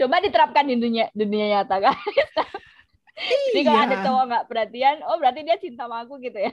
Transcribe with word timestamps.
coba 0.00 0.16
diterapkan 0.24 0.64
di 0.64 0.80
dunia 0.80 1.12
dunia 1.12 1.60
nyata 1.60 1.76
kan 1.76 1.96
jadi 3.52 3.60
kalau 3.68 3.80
ada 3.84 3.96
Iya. 4.00 4.04
cowok 4.08 4.24
nggak 4.32 4.46
perhatian 4.48 4.96
oh 5.04 5.20
berarti 5.20 5.40
dia 5.44 5.60
cinta 5.60 5.84
sama 5.84 6.08
aku 6.08 6.16
gitu 6.24 6.40
ya 6.40 6.52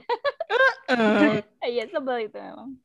iya 1.64 1.88
sebel 1.88 2.28
itu 2.28 2.36
memang 2.36 2.76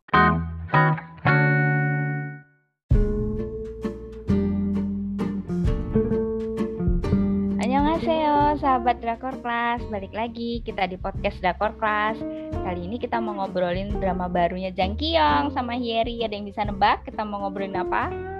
Annyeonghaseyo, 7.63 8.59
sahabat 8.59 8.99
Drakor 8.99 9.39
Class. 9.39 9.79
Balik 9.87 10.11
lagi 10.11 10.59
kita 10.67 10.83
di 10.83 10.99
podcast 10.99 11.39
Drakor 11.39 11.71
Class. 11.79 12.19
Kali 12.51 12.87
ini 12.87 12.99
kita 12.99 13.23
mau 13.23 13.39
ngobrolin 13.39 13.87
drama 14.03 14.27
barunya 14.27 14.67
Jang 14.71 14.99
Kyung 14.99 15.51
sama 15.55 15.79
Hyeri. 15.79 16.23
Ada 16.27 16.35
yang 16.35 16.47
bisa 16.47 16.67
nebak 16.67 17.07
kita 17.07 17.23
mau 17.23 17.47
ngobrolin 17.47 17.79
apa? 17.79 18.32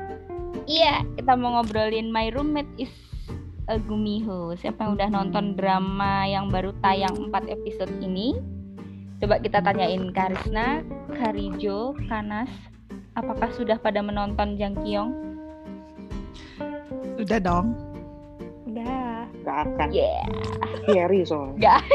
Iya, 0.63 1.03
kita 1.19 1.35
mau 1.35 1.59
ngobrolin 1.59 2.07
My 2.07 2.31
Roommate 2.31 2.71
is 2.79 2.93
a 3.67 3.75
Gumiho. 3.75 4.55
Siapa 4.55 4.87
yang 4.87 4.95
udah 4.95 5.09
nonton 5.11 5.59
drama 5.59 6.23
yang 6.23 6.47
baru 6.47 6.71
tayang 6.79 7.31
4 7.31 7.51
episode 7.51 7.91
ini? 7.99 8.39
Coba 9.19 9.43
kita 9.43 9.59
tanyain 9.59 10.11
Karisna, 10.15 10.79
Karijo, 11.11 11.95
Kanas. 12.07 12.51
Apakah 13.19 13.51
sudah 13.51 13.75
pada 13.75 13.99
menonton 13.99 14.55
Jang 14.55 14.75
Kyung? 14.79 15.11
udah 17.13 17.39
dong. 17.39 17.75
Udah. 18.67 19.27
Gak 19.43 19.57
akan. 19.67 19.87
Yeah. 19.91 20.23
Scary 20.87 21.27
soalnya. 21.27 21.79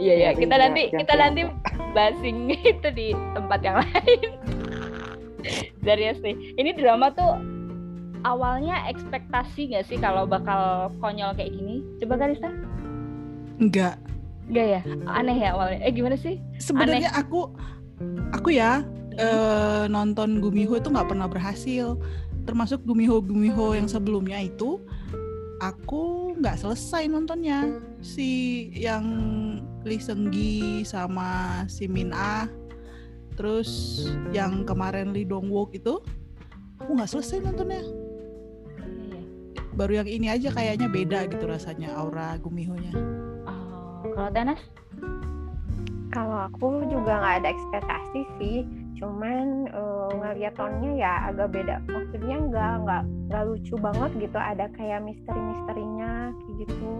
Iya 0.00 0.14
ya, 0.18 0.30
kita 0.32 0.56
nanti 0.56 0.88
kita 0.88 1.14
nanti 1.14 1.44
basing 1.92 2.48
itu 2.72 2.88
di 2.90 3.12
tempat 3.36 3.60
yang 3.60 3.76
lain. 3.84 4.51
Dari 5.82 6.14
sih. 6.22 6.54
Ini 6.54 6.78
drama 6.78 7.10
tuh 7.10 7.42
awalnya 8.22 8.86
ekspektasi 8.86 9.74
nggak 9.74 9.86
sih 9.90 9.98
kalau 9.98 10.24
bakal 10.26 10.90
konyol 11.02 11.34
kayak 11.34 11.52
gini? 11.52 11.82
Coba 12.02 12.22
Karista? 12.22 12.50
Enggak. 13.58 13.98
Enggak 14.46 14.66
ya? 14.78 14.80
Aneh 15.10 15.38
ya 15.38 15.54
awalnya. 15.54 15.78
Eh 15.82 15.92
gimana 15.94 16.14
sih? 16.14 16.38
Sebenarnya 16.62 17.10
aku 17.14 17.50
aku 18.30 18.54
ya 18.54 18.86
eh, 19.18 19.84
nonton 19.90 20.38
Gumiho 20.38 20.78
itu 20.78 20.88
nggak 20.88 21.10
pernah 21.10 21.26
berhasil. 21.26 21.98
Termasuk 22.46 22.82
Gumiho 22.86 23.22
Gumiho 23.22 23.74
yang 23.74 23.86
sebelumnya 23.86 24.38
itu 24.38 24.82
aku 25.62 26.34
nggak 26.38 26.62
selesai 26.62 27.10
nontonnya. 27.10 27.74
Si 28.02 28.70
yang 28.74 29.06
Lee 29.82 29.98
Seung-gi 29.98 30.86
sama 30.86 31.62
si 31.66 31.90
Min 31.90 32.14
Ah 32.14 32.46
terus 33.34 34.02
yang 34.30 34.64
kemarin 34.68 35.10
Lee 35.10 35.26
Dong 35.26 35.48
Wook 35.48 35.76
itu 35.76 36.00
aku 36.82 36.90
nggak 36.98 37.10
selesai 37.10 37.42
nontonnya. 37.42 37.82
Iya. 38.82 39.20
Baru 39.78 39.92
yang 40.02 40.08
ini 40.10 40.28
aja 40.28 40.50
kayaknya 40.52 40.88
beda 40.90 41.18
gitu 41.30 41.44
rasanya 41.46 41.94
aura 41.96 42.36
Gumiho-nya. 42.42 42.92
Oh, 43.48 44.10
kalau 44.12 44.30
Danas? 44.34 44.60
Kalau 46.12 46.44
aku 46.52 46.84
juga 46.92 47.24
nggak 47.24 47.36
ada 47.40 47.48
ekspektasi 47.48 48.20
sih, 48.36 48.58
cuman 49.00 49.64
eh, 49.72 50.10
ngeliat 50.12 50.52
tonnya 50.60 50.92
ya 50.92 51.12
agak 51.32 51.56
beda. 51.56 51.80
Maksudnya 51.88 52.36
nggak 52.52 52.72
nggak 52.84 53.02
nggak 53.32 53.42
lucu 53.48 53.74
banget 53.80 54.10
gitu, 54.20 54.36
ada 54.36 54.68
kayak 54.76 55.00
misteri-misterinya 55.00 56.36
kayak 56.36 56.54
gitu. 56.68 56.92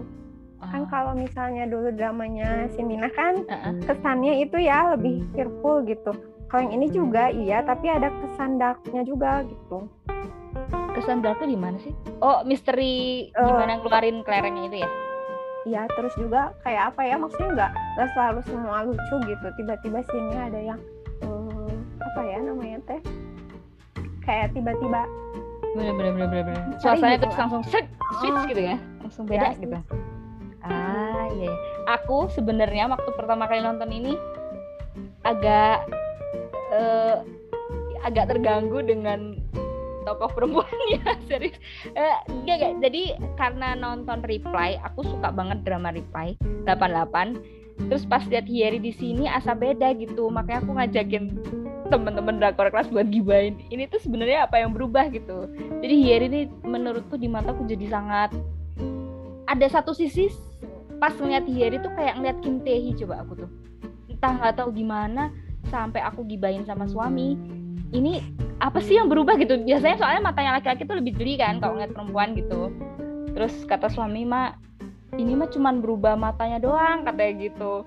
Kan 0.69 0.83
kalau 0.87 1.11
misalnya 1.11 1.65
dulu 1.65 1.89
dramanya 1.89 2.67
si 2.69 2.79
Mina 2.79 3.09
kan 3.09 3.43
Heeh. 3.43 3.73
kesannya 3.83 4.33
itu 4.39 4.57
ya 4.57 4.93
lebih 4.93 5.25
cheerful 5.31 5.83
gitu. 5.83 6.11
Kalau 6.47 6.61
yang 6.63 6.75
ini 6.75 6.87
juga 6.87 7.27
iya, 7.27 7.59
tapi 7.59 7.89
ada 7.89 8.13
kesan 8.13 8.55
darknya 8.55 9.01
juga 9.01 9.41
gitu. 9.43 9.89
kesan 10.93 11.19
darknya 11.19 11.49
di 11.49 11.57
mana 11.57 11.77
sih? 11.79 11.89
Oh, 12.19 12.43
misteri 12.43 13.25
Eh. 13.27 13.41
gimana 13.41 13.81
ngeluarin 13.81 14.21
kelerengnya 14.21 14.63
itu 14.67 14.77
ya? 14.79 14.89
Iya, 15.63 15.81
terus 15.89 16.13
juga 16.13 16.53
kayak 16.61 16.93
apa 16.93 17.01
ya? 17.01 17.15
Maksudnya 17.15 17.49
nggak 17.51 17.71
nggak 17.95 18.09
selalu 18.13 18.39
semua 18.43 18.77
lucu 18.83 19.15
gitu. 19.25 19.47
Tiba-tiba 19.57 19.99
sini 20.05 20.35
ada 20.37 20.59
yang 20.61 20.79
eh, 21.19 21.73
apa 21.99 22.21
ya 22.21 22.37
namanya 22.39 22.77
teh? 22.85 23.01
Kayak 24.21 24.53
tiba-tiba 24.53 25.01
Bener 25.73 25.89
bener 25.91 26.11
bener 26.13 26.27
bener. 26.29 26.43
bener. 26.45 26.61
Cari 26.77 26.77
Suasananya 26.77 27.09
gitu 27.09 27.23
terus 27.25 27.37
langsung 27.39 27.63
set, 27.65 27.85
switch 28.13 28.37
Oh. 28.37 28.45
gitu 28.45 28.61
ya, 28.61 28.75
langsung 29.01 29.23
beda 29.25 29.41
Ya, 29.43 29.57
gitu. 29.57 29.77
Ah 30.63 31.27
iya. 31.35 31.51
iya. 31.51 31.53
Aku 31.99 32.31
sebenarnya 32.31 32.87
waktu 32.87 33.09
pertama 33.15 33.45
kali 33.45 33.59
nonton 33.59 33.91
ini 33.91 34.15
agak 35.23 35.83
eh, 36.71 37.17
agak 38.03 38.35
terganggu 38.35 38.83
dengan 38.83 39.39
tokoh 40.03 40.29
perempuannya 40.35 40.99
serius. 41.31 41.55
Eh, 41.95 42.17
enggak, 42.27 42.55
enggak. 42.59 42.73
Jadi 42.83 43.03
karena 43.39 43.73
nonton 43.73 44.19
Reply, 44.27 44.77
aku 44.83 45.07
suka 45.07 45.31
banget 45.31 45.63
drama 45.63 45.95
Reply 45.95 46.35
88. 46.67 47.39
Terus 47.89 48.05
pas 48.05 48.21
lihat 48.29 48.45
Hyeri 48.45 48.77
di 48.77 48.93
sini 48.93 49.25
asa 49.25 49.57
beda 49.57 49.97
gitu, 49.97 50.29
makanya 50.29 50.61
aku 50.61 50.77
ngajakin 50.77 51.23
teman-teman 51.89 52.37
drakor 52.37 52.69
kelas 52.69 52.91
buat 52.93 53.09
gibain. 53.09 53.57
Ini 53.73 53.89
tuh 53.89 53.97
sebenarnya 53.97 54.45
apa 54.45 54.61
yang 54.61 54.77
berubah 54.77 55.09
gitu. 55.09 55.49
Jadi 55.81 55.95
Hyeri 56.05 56.25
ini 56.29 56.41
menurutku 56.61 57.17
di 57.17 57.25
mataku 57.25 57.65
jadi 57.65 57.89
sangat 57.89 58.29
ada 59.53 59.69
satu 59.69 59.93
sisi 59.93 60.33
pas 60.97 61.13
ngeliat 61.13 61.45
Hyeri 61.45 61.77
tuh 61.77 61.93
kayak 61.93 62.17
ngeliat 62.17 62.37
Kim 62.41 62.57
Tae 62.65 62.81
Hee 62.81 62.97
coba 62.97 63.21
aku 63.21 63.45
tuh. 63.45 63.49
Entah 64.09 64.33
nggak 64.41 64.55
tahu 64.57 64.73
gimana 64.73 65.29
sampai 65.69 66.01
aku 66.01 66.25
gibain 66.25 66.65
sama 66.65 66.89
suami. 66.89 67.37
Ini 67.93 68.25
apa 68.57 68.81
sih 68.81 68.97
yang 68.97 69.13
berubah 69.13 69.37
gitu? 69.37 69.61
Biasanya 69.61 70.01
soalnya 70.01 70.21
matanya 70.25 70.57
laki-laki 70.57 70.89
tuh 70.89 70.97
lebih 70.97 71.13
jeli 71.13 71.37
kan 71.37 71.61
kalau 71.61 71.77
ngeliat 71.77 71.93
perempuan 71.93 72.33
gitu. 72.33 72.73
Terus 73.37 73.53
kata 73.69 73.93
suami 73.93 74.25
mak 74.25 74.57
ini 75.13 75.37
mah 75.37 75.45
cuman 75.53 75.77
berubah 75.85 76.17
matanya 76.17 76.57
doang 76.57 77.05
katanya 77.05 77.53
gitu. 77.53 77.85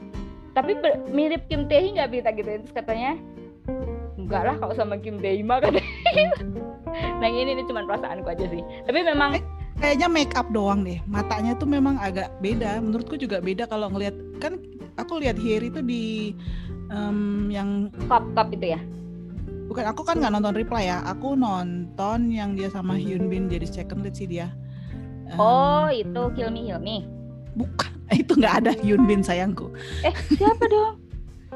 Tapi 0.55 0.79
mirip 1.11 1.51
Kim 1.51 1.67
Tae 1.67 1.83
Hee 1.83 1.99
nggak 1.99 2.11
bisa 2.15 2.31
gitu? 2.31 2.47
Terus 2.63 2.75
katanya 2.77 3.19
enggak 4.15 4.43
lah 4.47 4.55
kalau 4.63 4.75
sama 4.79 4.95
Kim 5.03 5.19
Tae 5.19 5.35
Hee 5.35 5.47
mah 5.47 5.59
katanya 5.65 5.83
nah 7.21 7.29
ini, 7.29 7.53
ini 7.59 7.65
cuman 7.67 7.91
perasaanku 7.91 8.29
aja 8.29 8.47
sih. 8.47 8.63
Tapi 8.87 9.03
memang 9.03 9.41
kayaknya 9.77 10.09
make 10.09 10.35
up 10.35 10.49
doang 10.51 10.83
deh. 10.83 10.99
Matanya 11.07 11.55
tuh 11.55 11.69
memang 11.69 11.97
agak 11.99 12.33
beda. 12.41 12.81
Menurutku 12.81 13.17
juga 13.17 13.39
beda 13.39 13.67
kalau 13.67 13.89
ngelihat 13.91 14.15
kan 14.39 14.57
aku 14.97 15.21
lihat 15.21 15.37
Hyeri 15.37 15.69
itu 15.69 15.81
di 15.81 16.05
em, 16.89 17.49
yang 17.49 17.91
kop-kop 18.07 18.53
itu 18.53 18.77
ya? 18.77 18.81
Bukan 19.67 19.83
aku 19.83 20.07
kan 20.07 20.23
nggak 20.23 20.33
nonton 20.33 20.55
reply 20.55 20.87
ya. 20.87 21.03
Aku 21.05 21.35
nonton 21.35 22.31
yang 22.31 22.55
dia 22.55 22.71
sama 22.71 22.95
Hyun 22.95 23.27
Bin 23.27 23.51
jadi 23.51 23.67
second 23.67 24.03
lead 24.03 24.15
sih 24.15 24.27
dia. 24.27 24.49
Em, 25.27 25.37
Oh, 25.37 25.91
itu 25.91 26.23
Hilmi 26.35 26.71
Hilmi. 26.71 26.99
bukan 27.57 27.91
itu 28.23 28.33
nggak 28.37 28.55
ada 28.65 28.73
Hyun 28.79 29.05
Bin 29.05 29.21
sayangku. 29.21 29.73
Eh, 30.01 30.15
siapa 30.33 30.65
dong? 30.69 31.03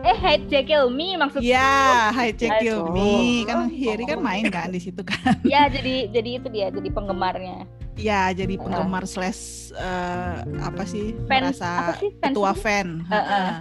Eh, 0.01 0.17
Hai 0.17 0.41
Jack 0.49 0.73
Hilmi 0.73 1.13
maksud 1.21 1.45
ya 1.45 2.09
Hai 2.09 2.33
Check 2.33 2.65
You 2.65 2.89
Me. 2.89 3.45
Kan. 3.45 3.69
Hyeri 3.69 4.09
kan 4.09 4.19
main 4.19 4.49
kan 4.49 4.73
di 4.73 4.81
situ 4.81 5.05
kan. 5.05 5.37
Ya, 5.45 5.69
jadi 5.69 6.09
jadi 6.09 6.41
itu 6.41 6.49
dia, 6.49 6.73
jadi 6.73 6.89
penggemarnya. 6.89 7.69
Ya 8.01 8.33
jadi 8.33 8.55
penggemar 8.57 9.05
slash 9.05 9.71
eh, 9.73 10.37
apa 10.59 10.83
sih 10.83 11.15
Fans 11.25 11.53
merasa 11.53 11.69
apa 11.69 11.93
sih? 11.99 12.11
Fans 12.17 12.33
ketua 12.33 12.51
apa? 12.51 12.59
fan. 12.59 12.89
Heeh. 13.05 13.29
Heeh. 13.29 13.55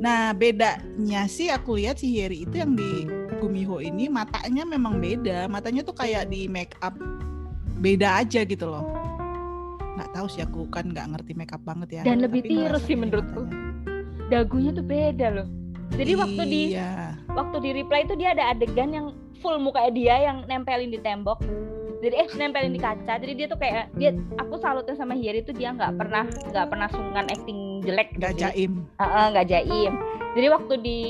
Nah 0.00 0.32
bedanya 0.32 1.28
sih 1.28 1.52
aku 1.52 1.76
lihat 1.76 2.00
si 2.00 2.08
Hyeri 2.08 2.48
itu 2.48 2.56
yang 2.56 2.72
di 2.72 3.04
Gumiho 3.36 3.80
ini 3.80 4.08
matanya 4.08 4.64
memang 4.64 4.96
beda. 4.96 5.44
Matanya 5.46 5.84
tuh 5.84 5.92
kayak 5.92 6.28
di 6.28 6.48
make 6.48 6.72
up 6.80 6.96
beda 7.76 8.24
aja 8.24 8.44
gitu 8.44 8.64
loh. 8.64 8.84
Nggak 9.96 10.10
tahu 10.12 10.26
sih 10.28 10.40
aku 10.40 10.64
kan 10.68 10.88
nggak 10.88 11.06
ngerti 11.12 11.32
make 11.34 11.52
up 11.52 11.60
banget 11.60 12.00
ya. 12.00 12.02
Dan 12.04 12.24
lebih 12.24 12.44
tirus 12.44 12.80
sih 12.84 12.96
menurutku. 12.96 13.44
matanya. 13.44 14.28
Dagunya 14.30 14.70
tuh 14.72 14.86
beda 14.86 15.26
loh. 15.34 15.48
Jadi 15.90 16.12
waktu 16.14 16.42
di 16.46 16.62
Iya. 16.72 17.18
waktu 17.34 17.56
di 17.60 17.70
reply 17.76 18.06
itu 18.06 18.14
dia 18.14 18.30
ada 18.32 18.54
adegan 18.54 18.94
yang 18.94 19.06
full 19.42 19.58
muka 19.58 19.90
dia 19.90 20.16
yang 20.22 20.46
nempelin 20.46 20.88
di 20.88 21.00
tembok. 21.02 21.42
Jadi 22.00 22.14
eh 22.16 22.28
nempelin 22.40 22.72
di 22.72 22.80
kaca. 22.80 23.20
Jadi 23.20 23.32
dia 23.36 23.46
tuh 23.46 23.60
kayak 23.60 23.92
dia 23.96 24.16
aku 24.40 24.56
salutnya 24.56 24.96
sama 24.96 25.12
Hyeri 25.12 25.44
itu 25.44 25.52
dia 25.52 25.76
nggak 25.76 26.00
pernah 26.00 26.24
nggak 26.24 26.66
pernah 26.72 26.88
sungkan 26.88 27.28
acting 27.28 27.84
jelek 27.84 28.16
gitu 28.16 28.20
nggak 28.24 28.34
sih. 28.36 28.42
jaim. 28.44 28.72
Nggak 28.98 29.46
jaim. 29.52 29.92
Jadi 30.32 30.46
waktu 30.48 30.74
di 30.80 31.00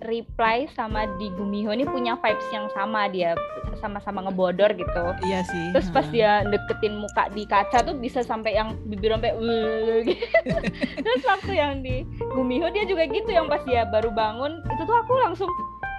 reply 0.00 0.64
sama 0.72 1.04
di 1.20 1.28
Gumiho 1.36 1.76
ini 1.76 1.84
punya 1.84 2.16
vibes 2.16 2.48
yang 2.56 2.72
sama 2.72 3.04
dia 3.12 3.36
sama-sama 3.78 4.24
ngebodor 4.26 4.72
gitu. 4.74 5.04
Iya 5.24 5.44
sih. 5.44 5.64
Terus 5.76 5.88
pas 5.92 6.04
heeh. 6.08 6.14
dia 6.16 6.30
deketin 6.48 7.00
muka 7.00 7.28
di 7.32 7.44
kaca 7.44 7.84
tuh 7.84 7.96
bisa 8.00 8.24
sampai 8.24 8.56
yang 8.56 8.76
bibir 8.88 9.12
sampai 9.12 9.36
gitu. 10.08 10.56
Terus 11.04 11.22
waktu 11.24 11.52
yang 11.52 11.84
di 11.84 12.02
Gumiho 12.32 12.72
dia 12.72 12.84
juga 12.88 13.06
gitu 13.08 13.28
yang 13.28 13.46
pas 13.46 13.60
dia 13.68 13.84
baru 13.88 14.10
bangun 14.10 14.64
itu 14.72 14.82
tuh 14.88 14.96
aku 15.04 15.12
langsung 15.20 15.50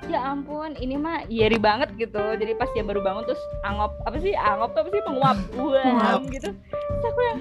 ya 0.09 0.33
ampun 0.33 0.73
ini 0.79 0.95
mah 0.97 1.27
Yeri 1.29 1.59
banget 1.61 1.93
gitu. 1.97 2.21
Jadi 2.37 2.53
pas 2.57 2.69
dia 2.73 2.81
baru 2.85 3.01
bangun 3.03 3.27
terus 3.27 3.41
angop 3.65 3.93
apa 4.07 4.17
sih 4.17 4.33
angop 4.33 4.73
tuh 4.73 4.81
apa 4.85 4.89
sih 4.93 5.01
penguap. 5.05 5.37
Wah, 5.57 6.21
gitu. 6.29 6.49
Terus 6.53 7.05
aku 7.05 7.21
yang 7.21 7.39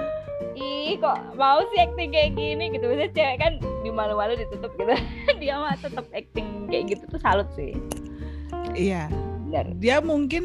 ih 0.59 0.99
kok 0.99 1.19
mau 1.39 1.65
sih 1.73 1.79
acting 1.81 2.11
kayak 2.13 2.37
gini 2.37 2.65
gitu. 2.75 2.85
Biasanya 2.85 3.13
cewek 3.17 3.37
kan 3.41 3.53
di 3.61 3.91
malu-malu 3.93 4.37
ditutup 4.37 4.73
gitu. 4.77 4.93
dia 5.43 5.55
mah 5.57 5.77
tetap 5.79 6.05
acting 6.13 6.69
kayak 6.69 6.97
gitu 6.97 7.05
tuh 7.09 7.21
salut 7.23 7.49
sih. 7.57 7.73
Iya. 8.75 9.11
benar 9.51 9.67
dia 9.83 9.99
mungkin 9.99 10.45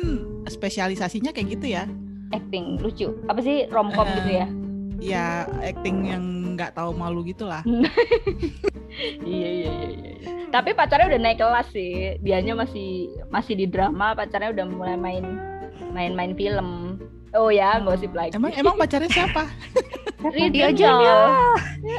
spesialisasinya 0.50 1.29
kayak 1.29 1.47
gitu 1.57 1.77
ya 1.77 1.85
acting 2.33 2.81
lucu 2.81 3.13
apa 3.29 3.39
sih 3.41 3.69
romcom 3.69 4.07
gitu 4.21 4.31
ya 4.33 4.47
ya 4.97 5.25
acting 5.61 6.09
yang 6.09 6.23
nggak 6.57 6.73
tahu 6.73 6.95
malu 6.95 7.21
gitulah 7.21 7.61
iya, 9.25 9.50
iya 9.50 9.71
iya 9.71 9.92
iya 10.00 10.15
tapi 10.56 10.71
pacarnya 10.71 11.12
udah 11.12 11.19
naik 11.19 11.39
kelas 11.44 11.68
sih. 11.75 12.15
Dianya 12.24 12.56
masih 12.56 13.12
masih 13.27 13.59
di 13.59 13.68
drama 13.68 14.15
pacarnya 14.15 14.56
udah 14.56 14.65
mulai 14.71 14.95
main 14.95 15.25
main-main 15.92 16.31
film. 16.31 16.95
Oh 17.36 17.51
ya 17.51 17.83
gosip 17.83 18.15
lagi. 18.15 18.39
Emang 18.39 18.56
emang 18.56 18.80
pacarnya 18.80 19.12
siapa? 19.12 19.51
Rio 20.31 20.71
Junior. 20.71 21.27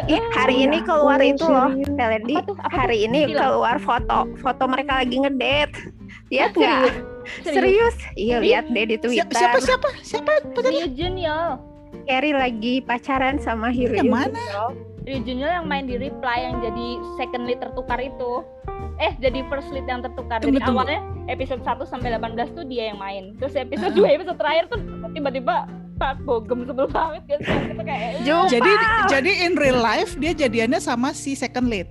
Ih, 0.09 0.19
hari 0.35 0.67
ini 0.67 0.83
keluar 0.83 1.21
itu 1.23 1.47
loh, 1.47 1.71
Melody. 1.95 2.41
Hari 2.73 3.07
ini 3.07 3.31
keluar 3.37 3.77
foto 3.77 4.25
foto 4.41 4.65
mereka 4.65 5.05
lagi 5.05 5.21
ngedate. 5.21 5.93
Lihat 6.33 6.57
nggak? 6.57 6.91
Serius? 7.45 7.95
Iya, 8.17 8.41
lihat 8.41 8.65
deh 8.73 8.89
di 8.89 8.97
Twitter. 8.97 9.31
Siapa 9.37 9.61
siapa? 9.61 9.89
Siapa 10.01 10.33
Rio 10.65 10.89
Junior. 10.97 11.61
Carrie 12.09 12.35
lagi 12.35 12.81
pacaran 12.81 13.37
sama 13.37 13.69
Hiro 13.69 13.95
Yang 13.95 14.11
mana? 14.11 14.43
Rio 15.07 15.23
Junior 15.23 15.63
yang 15.63 15.71
main 15.71 15.87
di 15.87 15.95
Reply 16.03 16.51
yang 16.51 16.59
jadi 16.59 16.87
second 17.15 17.47
lead 17.47 17.63
tertukar 17.63 18.03
itu. 18.03 18.43
Eh, 18.99 19.15
jadi 19.23 19.47
first 19.47 19.71
lead 19.71 19.87
yang 19.87 20.03
tertukar. 20.03 20.43
Tunggu, 20.43 20.59
Dari 20.59 20.67
tunggu. 20.67 20.83
awalnya 20.83 21.01
episode 21.31 21.63
1 21.63 21.87
sampai 21.87 22.11
18 22.19 22.51
tuh 22.59 22.67
dia 22.67 22.91
yang 22.91 22.99
main. 22.99 23.39
Terus 23.39 23.55
episode 23.55 23.95
uh 23.95 24.03
-huh. 24.03 24.11
2 24.11 24.17
episode 24.19 24.39
terakhir 24.43 24.67
tuh 24.67 24.83
tiba-tiba 25.15 25.71
Pak 25.97 26.27
Bogem 26.27 26.67
sebelum 26.67 26.91
banget 26.91 27.23
kan 27.25 27.39
kita 27.39 27.83
kayak 27.87 28.11
Jumpa. 28.27 28.51
Jadi 28.51 28.73
jadi 29.07 29.33
in 29.47 29.55
real 29.55 29.79
life 29.79 30.19
dia 30.19 30.33
jadiannya 30.35 30.83
sama 30.83 31.15
si 31.15 31.39
second 31.39 31.71
lead. 31.71 31.87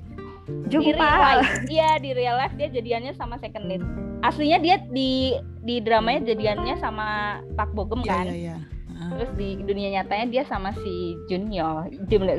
Jumpa. 0.68 0.84
Di 0.84 0.92
real 1.00 1.16
life, 1.24 1.52
iya 1.72 1.90
di 1.96 2.12
real 2.12 2.36
life 2.36 2.54
dia 2.60 2.68
jadiannya 2.68 3.16
sama 3.16 3.40
second 3.40 3.66
lead. 3.72 3.82
Aslinya 4.28 4.60
dia 4.60 4.76
di 4.92 5.40
di 5.64 5.80
dramanya 5.80 6.36
jadiannya 6.36 6.76
sama 6.84 7.40
Pak 7.56 7.72
Bogem 7.72 8.04
kan. 8.04 8.28
Iya, 8.28 8.36
iya, 8.36 8.56
iya. 8.60 8.75
Terus 8.95 9.31
di 9.36 9.59
dunia 9.59 10.01
nyatanya 10.01 10.25
dia 10.31 10.44
sama 10.47 10.71
si 10.81 11.19
Junyo, 11.27 11.88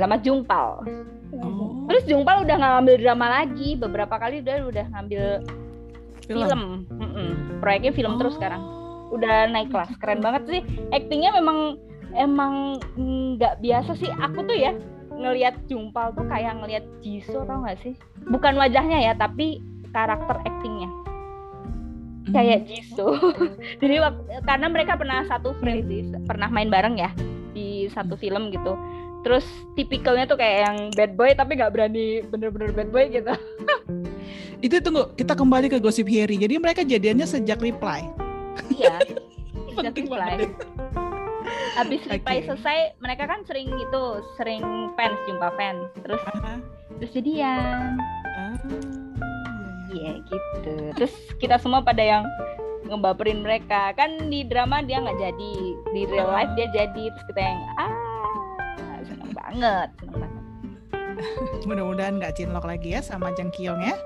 sama 0.01 0.17
Jungpal. 0.25 0.83
Oh. 1.37 1.85
Terus 1.89 2.05
Jungpal 2.09 2.49
udah 2.49 2.57
nggak 2.57 2.73
ngambil 2.81 2.97
drama 3.01 3.27
lagi, 3.43 3.77
beberapa 3.77 4.17
kali 4.17 4.41
udah 4.41 4.57
udah 4.65 4.87
ngambil 4.97 5.25
film. 6.25 6.49
film. 6.49 6.63
Mm 6.91 7.09
-mm. 7.13 7.29
Proyeknya 7.61 7.93
film 7.93 8.17
oh. 8.17 8.19
terus 8.19 8.35
sekarang 8.41 8.63
udah 9.11 9.47
naik 9.51 9.71
kelas 9.71 9.93
keren 10.03 10.21
banget 10.23 10.43
sih 10.51 10.61
aktingnya 10.91 11.31
memang 11.39 11.79
emang 12.17 12.83
nggak 13.37 13.63
biasa 13.63 13.95
sih 13.95 14.11
aku 14.19 14.43
tuh 14.47 14.57
ya 14.57 14.75
ngelihat 15.17 15.57
Jumpal 15.71 16.13
tuh 16.13 16.27
kayak 16.29 16.61
ngelihat 16.61 16.85
Jisoo 17.01 17.47
tau 17.49 17.65
gak 17.65 17.81
sih 17.81 17.97
bukan 18.29 18.59
wajahnya 18.59 19.01
ya 19.01 19.13
tapi 19.17 19.63
karakter 19.95 20.43
aktingnya 20.45 20.91
kayak 22.35 22.65
hmm. 22.65 22.69
Jisoo 22.71 23.15
jadi 23.83 24.03
karena 24.43 24.67
mereka 24.67 24.99
pernah 24.99 25.23
satu 25.31 25.55
frame 25.63 25.85
sih 25.87 26.01
pernah 26.27 26.51
main 26.51 26.71
bareng 26.71 26.99
ya 26.99 27.11
di 27.57 27.89
satu 27.89 28.21
film 28.21 28.53
gitu. 28.53 28.77
Terus 29.25 29.43
tipikalnya 29.75 30.29
tuh 30.29 30.39
kayak 30.39 30.57
yang 30.69 30.77
bad 30.95 31.13
boy 31.19 31.33
tapi 31.33 31.57
nggak 31.57 31.73
berani 31.73 32.23
bener-bener 32.29 32.71
bad 32.71 32.93
boy 32.93 33.09
gitu. 33.09 33.33
Itu 34.67 34.79
tunggu 34.85 35.17
kita 35.17 35.35
kembali 35.35 35.73
ke 35.73 35.81
gosip 35.81 36.07
Harry. 36.13 36.37
Jadi 36.37 36.61
mereka 36.61 36.85
jadiannya 36.85 37.27
sejak 37.27 37.59
reply. 37.65 38.07
Iya 38.71 39.03
penting 39.77 40.09
banget 40.09 40.57
habis 41.77 42.01
reply 42.09 42.41
okay. 42.41 42.49
selesai 42.49 42.79
mereka 43.05 43.29
kan 43.29 43.45
sering 43.45 43.69
gitu 43.69 44.25
sering 44.41 44.65
fans 44.97 45.19
jumpa 45.29 45.53
fans. 45.61 45.85
Terus 46.01 46.23
uh-huh. 46.25 46.59
terus 47.01 47.11
jadian. 47.13 48.01
Uh, 48.25 48.57
iya 49.97 50.13
yeah, 50.13 50.17
gitu. 50.29 50.75
Terus 51.01 51.15
kita 51.41 51.57
semua 51.57 51.81
pada 51.81 52.05
yang 52.05 52.25
ngebaperin 52.87 53.41
mereka. 53.43 53.97
Kan 53.97 54.29
di 54.29 54.45
drama 54.47 54.85
dia 54.85 55.01
nggak 55.01 55.19
jadi 55.19 55.53
di 55.93 56.03
real 56.09 56.29
life 56.31 56.53
dia 56.55 56.69
jadi 56.73 57.05
terus 57.13 57.27
kita 57.33 57.41
yang 57.41 57.61
ah 57.81 57.93
seneng 59.07 59.33
banget 59.33 59.89
seneng 60.01 60.17
banget. 60.21 60.45
Mudah-mudahan 61.69 62.21
nggak 62.21 62.35
cinlok 62.37 62.67
lagi 62.69 62.93
ya 62.93 63.01
sama 63.01 63.33
Jang 63.33 63.49
Kyung 63.53 63.81
ya. 63.81 63.97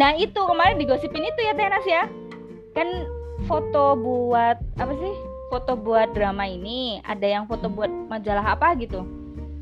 Nah 0.00 0.16
itu 0.16 0.36
kemarin 0.36 0.80
digosipin 0.80 1.24
itu 1.24 1.40
ya 1.44 1.52
Tenas 1.52 1.84
ya. 1.84 2.08
Kan 2.72 2.88
foto 3.44 3.96
buat 3.96 4.56
apa 4.80 4.92
sih? 4.96 5.14
Foto 5.46 5.78
buat 5.78 6.10
drama 6.10 6.42
ini 6.48 6.98
ada 7.06 7.22
yang 7.22 7.46
foto 7.46 7.70
buat 7.70 7.88
majalah 8.10 8.58
apa 8.58 8.74
gitu 8.82 9.15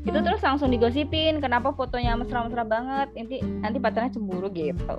itu 0.05 0.13
hmm. 0.13 0.25
terus 0.25 0.41
langsung 0.45 0.69
digosipin 0.69 1.41
kenapa 1.41 1.73
fotonya 1.73 2.13
mesra-mesra 2.13 2.61
banget 2.61 3.09
nanti 3.17 3.41
nanti 3.41 3.77
pacarnya 3.81 4.13
cemburu 4.13 4.53
gitu. 4.53 4.95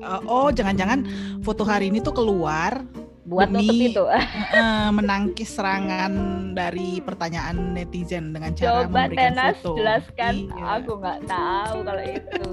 Uh, 0.00 0.20
oh 0.24 0.48
jangan-jangan 0.48 1.04
foto 1.44 1.60
hari 1.60 1.92
ini 1.92 2.00
tuh 2.00 2.16
keluar 2.16 2.80
buat 3.28 3.52
demi, 3.52 3.68
nutup 3.68 3.76
itu. 3.76 4.04
uh, 4.08 4.90
menangkis 4.98 5.50
serangan 5.52 6.12
dari 6.56 7.04
pertanyaan 7.04 7.76
netizen 7.76 8.32
dengan 8.32 8.56
cara 8.56 8.88
Coba 8.88 9.04
memberikan 9.12 9.36
tenas 9.36 9.56
foto. 9.60 9.76
jelaskan. 9.76 10.32
Iya. 10.48 10.64
aku 10.80 10.90
nggak 11.04 11.20
tahu 11.28 11.76
kalau 11.84 12.04
itu. 12.08 12.50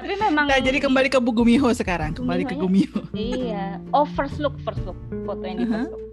Tapi 0.00 0.14
memang 0.16 0.48
nah 0.48 0.60
jadi 0.64 0.78
kembali 0.80 1.12
ke 1.12 1.20
Bu 1.20 1.36
Gumiho 1.36 1.68
sekarang 1.76 2.16
kembali 2.16 2.48
Gumiho 2.48 2.56
ke 2.56 2.56
Gumiho. 2.56 3.00
Iya. 3.12 3.84
Oh 3.92 4.08
first 4.08 4.40
look 4.40 4.56
first 4.64 4.80
look. 4.88 4.96
Foto 5.28 5.44
yang 5.44 5.60
di 5.60 5.66
uh 5.66 5.68
-huh. 5.68 5.84
first 5.84 5.92
look. 5.92 6.04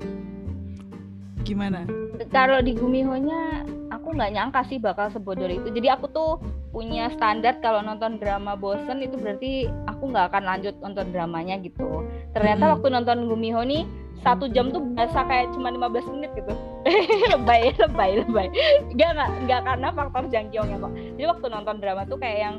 Gimana? 1.48 1.88
Kalau 2.36 2.60
di 2.60 2.76
Gumiho-nya 2.76 3.64
aku 3.98 4.14
nggak 4.14 4.34
nyangka 4.38 4.62
sih 4.70 4.78
bakal 4.78 5.10
sebodoh 5.10 5.50
itu. 5.50 5.68
Jadi 5.74 5.88
aku 5.90 6.06
tuh 6.14 6.38
punya 6.70 7.10
standar 7.18 7.58
kalau 7.60 7.82
nonton 7.82 8.22
drama 8.22 8.54
bosen 8.54 9.02
itu 9.02 9.18
berarti 9.18 9.66
aku 9.90 10.14
nggak 10.14 10.30
akan 10.32 10.44
lanjut 10.46 10.78
nonton 10.80 11.10
dramanya 11.10 11.58
gitu. 11.60 12.06
Ternyata 12.38 12.64
hmm. 12.70 12.74
waktu 12.78 12.88
nonton 12.94 13.18
Gumiho 13.26 13.62
nih 13.66 13.84
satu 14.22 14.50
jam 14.50 14.74
tuh 14.74 14.82
berasa 14.94 15.26
kayak 15.26 15.54
cuma 15.58 15.74
15 15.74 16.14
menit 16.18 16.32
gitu. 16.38 16.54
Lebay 17.34 17.74
lebay 17.76 18.12
lebay. 18.24 18.48
Nggak 18.94 19.10
nggak 19.18 19.30
nggak 19.50 19.62
karena 19.66 19.88
faktor 19.92 20.24
jangkiongnya 20.32 20.78
kok 20.80 20.94
jadi 21.20 21.26
waktu 21.28 21.46
nonton 21.52 21.76
drama 21.84 22.02
tuh 22.08 22.18
kayak 22.22 22.40
yang 22.40 22.56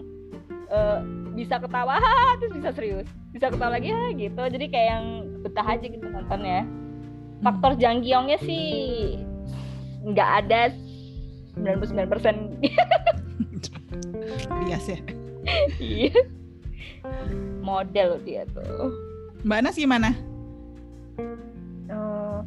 uh, 0.69 1.01
bisa 1.39 1.63
ketawa 1.63 1.97
terus 2.43 2.53
bisa 2.59 2.71
serius. 2.75 3.09
Bisa 3.31 3.55
ketawa 3.55 3.79
lagi 3.79 3.95
ya 3.95 4.03
gitu. 4.19 4.43
Jadi 4.43 4.67
kayak 4.69 4.89
yang 4.99 5.05
betah 5.47 5.67
aja 5.67 5.87
gitu 5.87 6.07
nontonnya. 6.11 6.67
Faktor 7.39 7.79
Jangkyongnya 7.79 8.39
sih 8.43 8.67
nggak 10.03 10.31
ada 10.45 10.75
99 11.63 12.13
persen. 12.13 12.37
Biasa 14.69 14.89
ya. 14.95 15.01
Iya. 15.81 16.21
Model 17.63 18.21
dia 18.23 18.43
tuh. 18.53 18.93
Mbak 19.47 19.61
Nas 19.65 19.79
gimana? 19.79 20.11
Uh, 21.89 22.43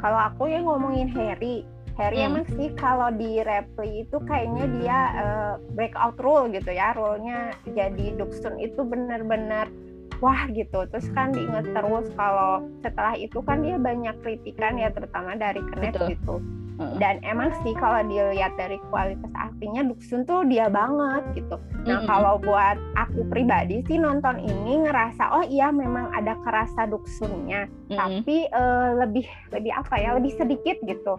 kalau 0.00 0.20
aku 0.20 0.50
ya 0.50 0.60
ngomongin 0.62 1.08
Harry. 1.14 1.64
Harry 1.96 2.20
hmm. 2.20 2.28
emang 2.28 2.44
sih 2.52 2.68
kalau 2.76 3.08
di 3.08 3.40
Reply 3.40 4.04
itu 4.04 4.20
kayaknya 4.28 4.64
dia 4.76 4.98
uh, 5.16 5.54
breakout 5.72 6.20
role 6.20 6.52
gitu 6.52 6.68
ya, 6.68 6.92
role-nya 6.92 7.56
jadi 7.72 8.20
Duksun 8.20 8.60
itu 8.60 8.84
benar-benar 8.84 9.72
wah 10.20 10.44
gitu. 10.52 10.84
Terus 10.92 11.08
kan 11.16 11.32
diingat 11.32 11.72
terus 11.72 12.12
kalau 12.12 12.68
setelah 12.84 13.16
itu 13.16 13.40
kan 13.40 13.64
dia 13.64 13.80
banyak 13.80 14.12
kritikan 14.20 14.76
ya 14.76 14.92
terutama 14.92 15.40
dari 15.40 15.64
Kenneth 15.72 16.04
gitu 16.04 16.44
dan 16.76 17.20
emang 17.24 17.52
sih 17.64 17.72
kalau 17.76 18.04
dilihat 18.04 18.52
dari 18.60 18.76
kualitas 18.92 19.32
aktingnya 19.32 19.88
Duksun 19.88 20.28
tuh 20.28 20.44
dia 20.44 20.68
banget 20.68 21.24
gitu 21.32 21.56
nah 21.88 22.00
mm-hmm. 22.00 22.08
kalau 22.08 22.36
buat 22.40 22.76
aku 23.00 23.24
pribadi 23.32 23.80
sih 23.88 23.96
nonton 23.96 24.40
ini 24.40 24.84
ngerasa 24.84 25.40
oh 25.40 25.44
iya 25.48 25.72
memang 25.72 26.12
ada 26.12 26.36
kerasa 26.44 26.84
Duksunnya 26.88 27.68
mm-hmm. 27.68 27.96
tapi 27.96 28.36
uh, 28.52 28.90
lebih 29.00 29.26
lebih 29.52 29.72
apa 29.72 29.94
ya 29.96 30.10
lebih 30.16 30.32
sedikit 30.36 30.76
gitu. 30.84 31.14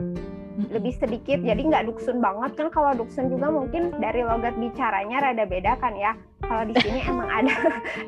Lebih 0.58 0.94
sedikit. 0.98 1.38
Jadi 1.46 1.62
nggak 1.70 1.86
Duksun 1.86 2.18
banget. 2.18 2.58
Kan 2.58 2.68
kalau 2.74 2.92
Duksun 2.98 3.30
juga 3.30 3.54
mungkin 3.54 3.94
dari 4.02 4.26
logat 4.26 4.58
bicaranya 4.58 5.22
rada 5.22 5.46
beda 5.46 5.78
kan 5.78 5.94
ya. 5.94 6.18
Kalau 6.42 6.66
di 6.66 6.74
sini 6.82 7.00
emang 7.12 7.30
ada 7.30 7.56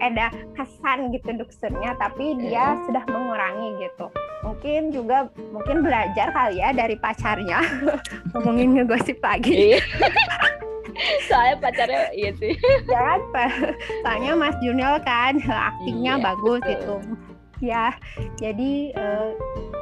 ada 0.02 0.26
kesan 0.58 1.14
gitu 1.14 1.30
Duksunnya 1.38 1.94
tapi 2.02 2.38
dia 2.42 2.74
sudah 2.90 3.06
mengurangi 3.06 3.86
gitu. 3.86 4.10
Mungkin 4.42 4.90
juga 4.90 5.30
mungkin 5.54 5.86
belajar 5.86 6.34
kali 6.34 6.58
ya 6.58 6.74
dari 6.74 6.98
pacarnya. 6.98 7.62
Ngomongin 8.34 8.82
ngegosip 8.82 9.22
lagi. 9.22 9.78
Iya. 9.78 9.82
soalnya 11.32 11.56
pacarnya 11.64 12.12
iya 12.12 12.32
sih. 12.36 12.54
Jangan 12.90 13.22
pak 13.32 13.50
soalnya 14.04 14.32
Mas 14.36 14.58
Junior 14.60 15.00
kan 15.06 15.40
aktingnya 15.40 16.20
iya, 16.20 16.26
bagus 16.26 16.60
betul. 16.66 17.00
gitu 17.00 17.29
ya 17.60 17.96
jadi 18.40 18.96
uh, 18.96 19.32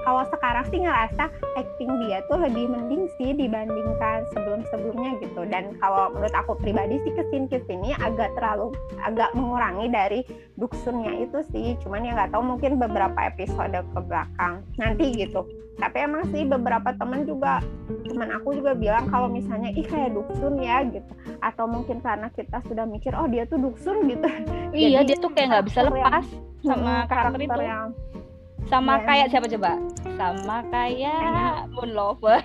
kalau 0.07 0.23
sekarang 0.31 0.63
sih 0.71 0.79
ngerasa 0.79 1.27
acting 1.59 1.91
dia 2.07 2.23
tuh 2.31 2.39
lebih 2.39 2.71
mending 2.71 3.11
sih 3.19 3.35
dibandingkan 3.35 4.23
sebelum-sebelumnya 4.31 5.19
gitu. 5.19 5.43
Dan 5.43 5.75
kalau 5.83 6.15
menurut 6.15 6.31
aku 6.31 6.55
pribadi 6.63 6.95
sih 7.03 7.11
ke 7.11 7.27
sini 7.27 7.51
ke 7.51 7.59
sini 7.67 7.91
agak 7.99 8.31
terlalu 8.39 8.71
agak 9.03 9.35
mengurangi 9.35 9.91
dari 9.91 10.23
duksunnya 10.55 11.11
itu 11.27 11.43
sih. 11.51 11.75
Cuman 11.83 12.07
ya 12.07 12.15
nggak 12.15 12.31
tahu 12.31 12.55
mungkin 12.55 12.79
beberapa 12.79 13.19
episode 13.19 13.75
ke 13.75 13.99
belakang 13.99 14.63
nanti 14.79 15.11
gitu. 15.11 15.43
Tapi 15.75 16.07
emang 16.07 16.23
sih 16.31 16.47
beberapa 16.47 16.95
teman 16.95 17.27
juga 17.27 17.59
teman 18.07 18.31
aku 18.31 18.55
juga 18.57 18.79
bilang 18.79 19.11
kalau 19.11 19.27
misalnya 19.27 19.75
ih 19.75 19.83
kayak 19.83 20.15
duksun 20.15 20.55
ya 20.63 20.87
gitu. 20.87 21.11
Atau 21.43 21.67
mungkin 21.67 21.99
karena 21.99 22.31
kita 22.31 22.63
sudah 22.63 22.87
mikir 22.87 23.11
oh 23.11 23.27
dia 23.27 23.43
tuh 23.43 23.59
duksun 23.59 24.07
gitu. 24.07 24.25
Iya 24.71 25.03
Jadi, 25.03 25.07
dia 25.11 25.17
tuh 25.19 25.31
kayak 25.35 25.47
nggak 25.51 25.65
bisa 25.67 25.79
lepas 25.83 26.23
yang, 26.31 26.47
sama 26.65 27.05
karakter, 27.05 27.37
karakter 27.37 27.41
itu 27.45 27.61
yang, 27.63 27.87
sama 28.67 28.93
ya. 28.99 29.03
kayak 29.05 29.27
siapa 29.31 29.47
coba 29.47 29.71
sama 30.17 30.57
kayak 30.73 31.69
Moon 31.71 31.91
Lover 31.93 32.41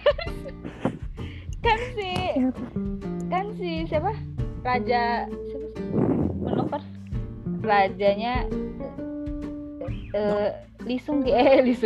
kan 1.65 1.79
si 1.97 2.13
kan 3.33 3.47
si 3.57 3.87
siapa 3.89 4.13
raja 4.63 5.27
siapa 5.27 5.69
Moon 6.39 6.55
Lover 6.59 6.83
rajanya 7.63 8.47
eh 10.13 10.19
uh, 10.19 10.49
Lee 10.85 11.01
Seung 11.01 11.25
eh 11.31 11.63
Lee 11.65 11.79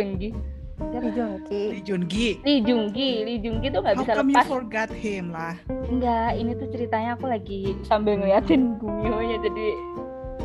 Lee 0.77 1.09
Jung 1.09 1.41
Ki. 1.49 1.61
Lee 1.73 1.81
Jung 1.81 2.05
Ki. 2.05 2.27
Lee 2.45 2.61
Jung 2.61 2.85
Ki, 2.93 3.09
Lee 3.25 3.39
Jung 3.41 3.57
Ki 3.65 3.67
tuh 3.73 3.81
nggak 3.81 3.97
bisa 3.97 4.11
lepas. 4.13 4.21
How 4.21 4.21
come 4.21 4.29
you 4.29 4.45
forgot 4.45 4.89
him 4.93 5.25
lah? 5.33 5.55
Enggak, 5.89 6.29
ini 6.37 6.51
tuh 6.53 6.67
ceritanya 6.69 7.17
aku 7.17 7.25
lagi 7.25 7.73
sambil 7.81 8.21
ngeliatin 8.21 8.77
Gumio-nya 8.77 9.41
jadi 9.41 9.67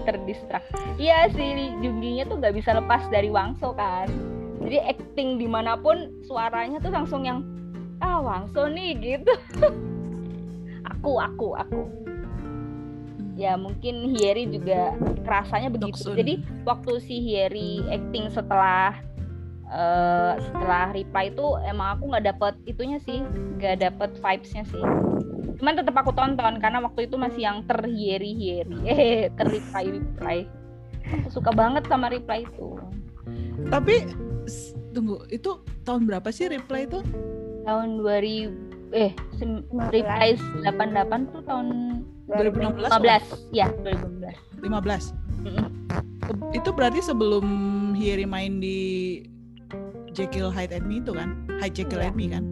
terdistrak. 0.05 0.63
Iya 0.99 1.31
sih, 1.33 1.49
Lee 1.55 1.75
Jung 1.81 2.03
Ki-nya 2.03 2.25
tuh 2.27 2.39
nggak 2.39 2.55
bisa 2.55 2.77
lepas 2.77 3.07
dari 3.09 3.33
Wangso 3.33 3.75
kan. 3.75 4.07
Jadi 4.63 4.79
acting 4.79 5.43
di 5.43 5.49
mana 5.51 5.75
pun 5.75 6.11
suaranya 6.23 6.79
tuh 6.79 6.95
langsung 6.95 7.27
yang 7.27 7.43
ah 7.99 8.23
Wangso 8.23 8.67
nih 8.71 8.99
gitu. 8.99 9.35
aku, 10.93 11.19
aku, 11.19 11.49
aku. 11.59 11.83
Ya 13.35 13.57
mungkin 13.57 14.13
Hieri 14.13 14.47
juga 14.47 14.93
rasanya 15.25 15.73
begitu. 15.73 16.13
Doksun. 16.13 16.15
Jadi 16.21 16.35
waktu 16.69 16.93
si 17.01 17.17
Hieri 17.19 17.81
acting 17.89 18.29
setelah 18.29 18.95
uh, 19.73 20.37
setelah 20.39 20.93
reply 20.93 21.33
itu 21.33 21.47
emang 21.65 21.99
aku 21.99 22.13
nggak 22.13 22.27
dapet 22.29 22.55
itunya 22.69 23.01
sih 23.03 23.25
nggak 23.59 23.81
dapet 23.81 24.11
vibesnya 24.21 24.65
sih 24.69 24.85
cuman 25.63 25.79
tetap 25.79 25.95
aku 25.95 26.11
tonton 26.11 26.59
karena 26.59 26.83
waktu 26.83 27.07
itu 27.07 27.15
masih 27.15 27.47
yang 27.47 27.63
terhieri 27.71 28.35
hieri 28.35 28.79
eh 28.83 29.31
terreply 29.39 30.03
reply 30.03 30.43
aku 31.07 31.29
suka 31.39 31.51
banget 31.53 31.85
sama 31.87 32.11
reply 32.11 32.47
itu. 32.47 32.79
Tapi 33.69 34.11
tunggu 34.91 35.23
itu 35.31 35.63
tahun 35.87 36.07
berapa 36.09 36.29
sih 36.35 36.51
reply 36.51 36.87
itu? 36.87 37.01
Tahun 37.63 38.03
2000 38.03 38.93
eh 38.93 39.13
reply 39.89 40.37
88 40.67 41.33
tuh 41.33 41.43
tahun 41.49 41.67
2016 42.29 42.93
15 42.93 43.57
ya. 43.57 43.73
2015 43.81 44.67
15 44.67 44.67
mm 45.43 45.49
-mm. 45.49 45.69
itu 46.53 46.71
berarti 46.71 47.01
sebelum 47.01 47.47
Hieri 47.97 48.29
main 48.29 48.61
di 48.61 48.79
Jekyll 50.13 50.53
Hyde 50.53 50.77
and 50.77 50.85
Me 50.85 51.01
itu 51.01 51.17
kan? 51.17 51.33
Hyde 51.57 51.73
Jekyll 51.73 52.05
yeah. 52.05 52.13
and 52.13 52.17
Me 52.19 52.27
kan 52.29 52.45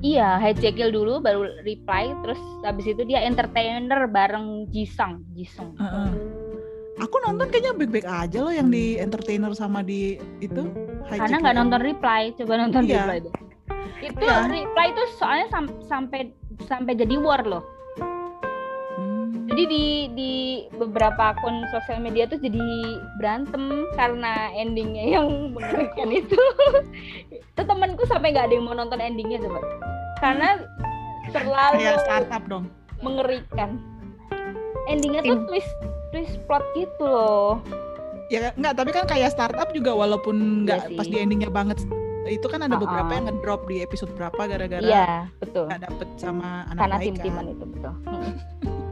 Iya, 0.00 0.40
Hyde 0.40 0.60
Jekyll 0.60 0.90
dulu 0.90 1.20
baru 1.22 1.46
reply, 1.62 2.10
terus 2.24 2.40
habis 2.64 2.86
itu 2.88 3.02
dia 3.06 3.22
entertainer 3.22 4.08
bareng 4.08 4.68
Jisung, 4.72 5.22
Jisung. 5.36 5.76
Uh 5.76 5.84
-uh. 5.84 6.10
Aku 7.02 7.18
nonton 7.26 7.50
kayaknya 7.50 7.74
baik-baik 7.74 8.06
aja 8.06 8.38
loh 8.38 8.54
yang 8.54 8.70
di 8.70 8.96
entertainer 9.02 9.50
sama 9.52 9.82
di 9.82 10.16
itu. 10.38 10.70
Hyde 11.10 11.20
Karena 11.20 11.36
nggak 11.42 11.56
nonton 11.58 11.80
reply, 11.82 12.30
coba 12.38 12.52
nonton 12.62 12.82
iya. 12.86 13.02
reply 13.02 13.18
deh. 13.22 13.34
Itu 14.04 14.24
iya. 14.24 14.46
reply 14.46 14.86
itu 14.94 15.02
soalnya 15.18 15.46
sam 15.50 15.64
sampai 15.84 16.30
sampai 16.70 16.92
jadi 16.94 17.18
war 17.18 17.42
loh 17.42 17.73
jadi 19.54 19.70
di 19.70 19.84
di 20.18 20.32
beberapa 20.74 21.30
akun 21.30 21.62
sosial 21.70 22.02
media 22.02 22.26
tuh 22.26 22.42
jadi 22.42 22.58
berantem 23.22 23.86
karena 23.94 24.50
endingnya 24.58 25.14
yang 25.14 25.54
mengerikan 25.54 26.10
itu. 26.10 26.34
Itu 27.30 27.62
temanku 27.62 28.02
sampai 28.10 28.34
nggak 28.34 28.50
ada 28.50 28.54
yang 28.58 28.66
mau 28.66 28.74
nonton 28.74 28.98
endingnya 28.98 29.38
coba. 29.46 29.62
Karena 30.18 30.58
terlalu 31.30 31.86
kayak 31.86 32.02
startup 32.02 32.42
dong. 32.50 32.66
mengerikan. 32.98 33.78
Endingnya 34.90 35.22
tuh 35.22 35.46
twist 35.46 35.70
twist 36.10 36.34
plot 36.50 36.66
gitu 36.74 37.06
loh. 37.06 37.62
Ya 38.34 38.50
nggak 38.58 38.74
tapi 38.74 38.90
kan 38.90 39.06
kayak 39.06 39.30
startup 39.30 39.70
juga 39.70 39.94
walaupun 39.94 40.66
nggak 40.66 40.90
iya 40.90 40.96
pas 40.98 41.06
di 41.06 41.16
endingnya 41.22 41.54
banget 41.54 41.78
itu 42.24 42.48
kan 42.48 42.64
ada 42.64 42.80
beberapa 42.80 43.04
uh 43.04 43.12
-uh. 43.12 43.16
yang 43.20 43.26
ngedrop 43.28 43.68
di 43.68 43.84
episode 43.84 44.08
berapa 44.16 44.48
gara-gara 44.48 44.80
iya, 44.80 45.28
betul. 45.44 45.68
nggak 45.68 45.84
dapet 45.84 46.08
sama 46.16 46.64
anak 46.72 46.80
karena 46.80 46.96
tim-timan 47.04 47.44
kan. 47.44 47.52
itu 47.52 47.64
betul 47.68 47.92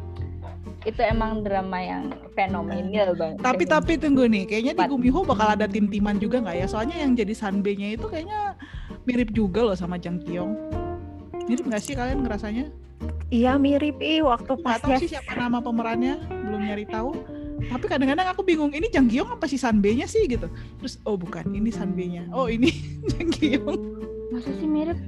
itu 0.83 1.01
emang 1.03 1.47
drama 1.47 1.79
yang 1.79 2.11
fenomenal 2.35 3.15
banget. 3.15 3.39
Tapi 3.43 3.65
tapi 3.67 3.93
tunggu 3.99 4.27
nih, 4.27 4.45
kayaknya 4.49 4.73
di 4.75 4.85
Gumiho 4.91 5.23
bakal 5.23 5.55
ada 5.55 5.67
tim-timan 5.71 6.19
juga 6.19 6.43
nggak 6.43 6.57
ya? 6.59 6.67
Soalnya 6.67 6.97
yang 6.99 7.15
jadi 7.15 7.35
Sanbe-nya 7.35 7.95
itu 7.95 8.07
kayaknya 8.11 8.59
mirip 9.07 9.31
juga 9.35 9.63
loh 9.63 9.77
sama 9.79 9.99
Jang 9.99 10.19
Kyung. 10.23 10.59
Mirip 11.47 11.67
nggak 11.67 11.83
sih 11.83 11.95
kalian 11.95 12.23
ngerasanya? 12.27 12.71
Iya 13.33 13.57
mirip 13.57 13.97
ih 13.99 14.23
waktu 14.23 14.53
pas 14.61 14.79
tahu 14.79 15.01
sih 15.01 15.11
siapa 15.17 15.33
nama 15.35 15.59
pemerannya, 15.59 16.21
belum 16.29 16.61
nyari 16.69 16.87
tahu. 16.87 17.17
Tapi 17.63 17.85
kadang-kadang 17.87 18.27
aku 18.27 18.43
bingung 18.43 18.75
ini 18.75 18.91
Jang 18.91 19.07
Kyung 19.07 19.31
apa 19.31 19.47
si 19.47 19.55
Sanbe-nya 19.55 20.11
sih 20.11 20.27
gitu. 20.27 20.51
Terus 20.83 20.99
oh 21.07 21.15
bukan, 21.15 21.47
ini 21.55 21.71
Sanbe-nya. 21.71 22.27
Oh 22.35 22.51
ini 22.51 22.75
Jang 23.15 23.31
Kyung. 23.31 23.79
Masa 24.35 24.51
sih 24.59 24.67
mirip? 24.67 24.99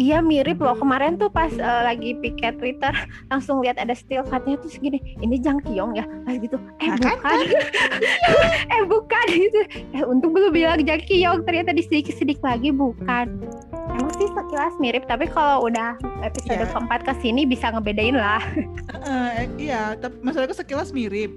Iya 0.00 0.24
mirip 0.24 0.56
loh. 0.60 0.72
Kemarin 0.72 1.20
tuh 1.20 1.28
pas 1.28 1.52
uh, 1.52 1.82
lagi 1.84 2.16
piket 2.24 2.56
Twitter 2.56 2.92
langsung 3.32 3.60
lihat 3.60 3.76
ada 3.76 3.92
still 3.92 4.24
cutnya 4.24 4.56
tuh 4.56 4.70
segini 4.72 4.98
ini 5.20 5.36
Jang 5.36 5.60
Kyung 5.60 5.92
ya? 5.92 6.08
Pas 6.24 6.36
gitu 6.40 6.56
eh 6.80 6.88
nah, 6.88 6.96
bukan. 6.96 7.20
Kan? 7.20 7.40
eh 8.76 8.82
bukan. 8.88 9.26
Gitu. 9.28 9.60
Eh 9.92 10.02
untung 10.08 10.32
belum 10.32 10.52
bilang 10.52 10.80
Jang 10.80 11.02
Kyung 11.04 11.44
ternyata 11.44 11.76
di 11.76 11.84
sedikit 11.84 12.16
sedikit 12.16 12.44
lagi. 12.44 12.72
Bukan. 12.72 13.26
Emang 13.92 14.12
sih 14.16 14.28
sekilas 14.32 14.74
mirip 14.80 15.04
tapi 15.04 15.28
kalau 15.28 15.68
udah 15.68 16.00
episode 16.24 16.64
yeah. 16.64 16.70
keempat 16.72 17.00
ke 17.04 17.12
sini 17.20 17.44
bisa 17.44 17.68
ngebedain 17.68 18.16
lah. 18.16 18.40
Uh, 19.04 19.44
iya 19.60 19.92
tapi 20.00 20.16
masalahnya 20.24 20.56
sekilas 20.56 20.96
mirip. 20.96 21.32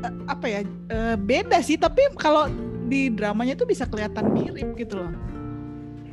Uh, 0.00 0.12
apa 0.26 0.46
ya 0.48 0.60
uh, 0.88 1.14
beda 1.20 1.60
sih 1.60 1.76
tapi 1.76 2.00
kalau 2.16 2.48
di 2.88 3.12
dramanya 3.12 3.54
tuh 3.54 3.68
bisa 3.68 3.84
kelihatan 3.84 4.32
mirip 4.32 4.72
gitu 4.76 4.98
loh 4.98 5.12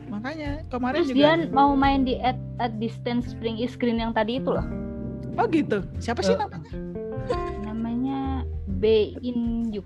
makanya 0.09 0.65
kemarin 0.73 0.97
Terus 0.99 1.09
juga 1.13 1.19
dia 1.21 1.33
mau 1.53 1.71
main 1.77 2.01
di 2.03 2.17
at, 2.19 2.35
at 2.57 2.73
distance 2.81 3.29
spring 3.31 3.61
is 3.61 3.77
green 3.77 4.01
yang 4.01 4.11
tadi 4.11 4.41
itu 4.41 4.49
loh. 4.49 4.65
Oh 5.37 5.45
gitu? 5.47 5.85
Siapa 6.01 6.25
sih 6.25 6.35
namanya? 6.35 6.73
Namanya 7.63 8.19
Be 8.81 9.15
In 9.21 9.69
Yuk. 9.69 9.85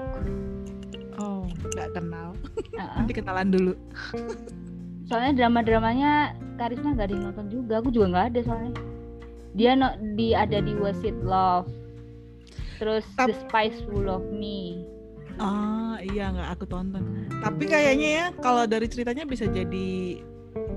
Oh 1.20 1.46
nggak 1.76 1.94
kenal. 1.94 2.34
Uh-uh. 2.74 2.90
nanti 2.98 3.14
kenalan 3.14 3.52
dulu. 3.52 3.74
Soalnya 5.12 5.46
drama-dramanya 5.46 6.34
Karisma 6.56 6.96
gak 6.96 7.12
ada 7.12 7.14
yang 7.14 7.24
nonton 7.30 7.48
juga. 7.52 7.74
Aku 7.84 7.92
juga 7.92 8.06
nggak 8.16 8.26
ada 8.34 8.40
soalnya. 8.48 8.74
Dia 9.54 9.78
no, 9.78 9.94
di 10.18 10.34
ada 10.34 10.64
di 10.64 10.74
Was 10.80 10.98
It 11.06 11.18
Love. 11.22 11.70
Terus 12.82 13.06
Tap 13.20 13.30
The 13.30 13.36
Spiceful 13.46 14.10
of 14.10 14.26
Me 14.34 14.93
Ah 15.42 15.98
iya 16.04 16.30
nggak 16.30 16.50
aku 16.58 16.66
tonton. 16.70 17.30
Tapi 17.42 17.64
kayaknya 17.66 18.10
ya 18.10 18.26
kalau 18.38 18.70
dari 18.70 18.86
ceritanya 18.86 19.26
bisa 19.26 19.50
jadi 19.50 20.22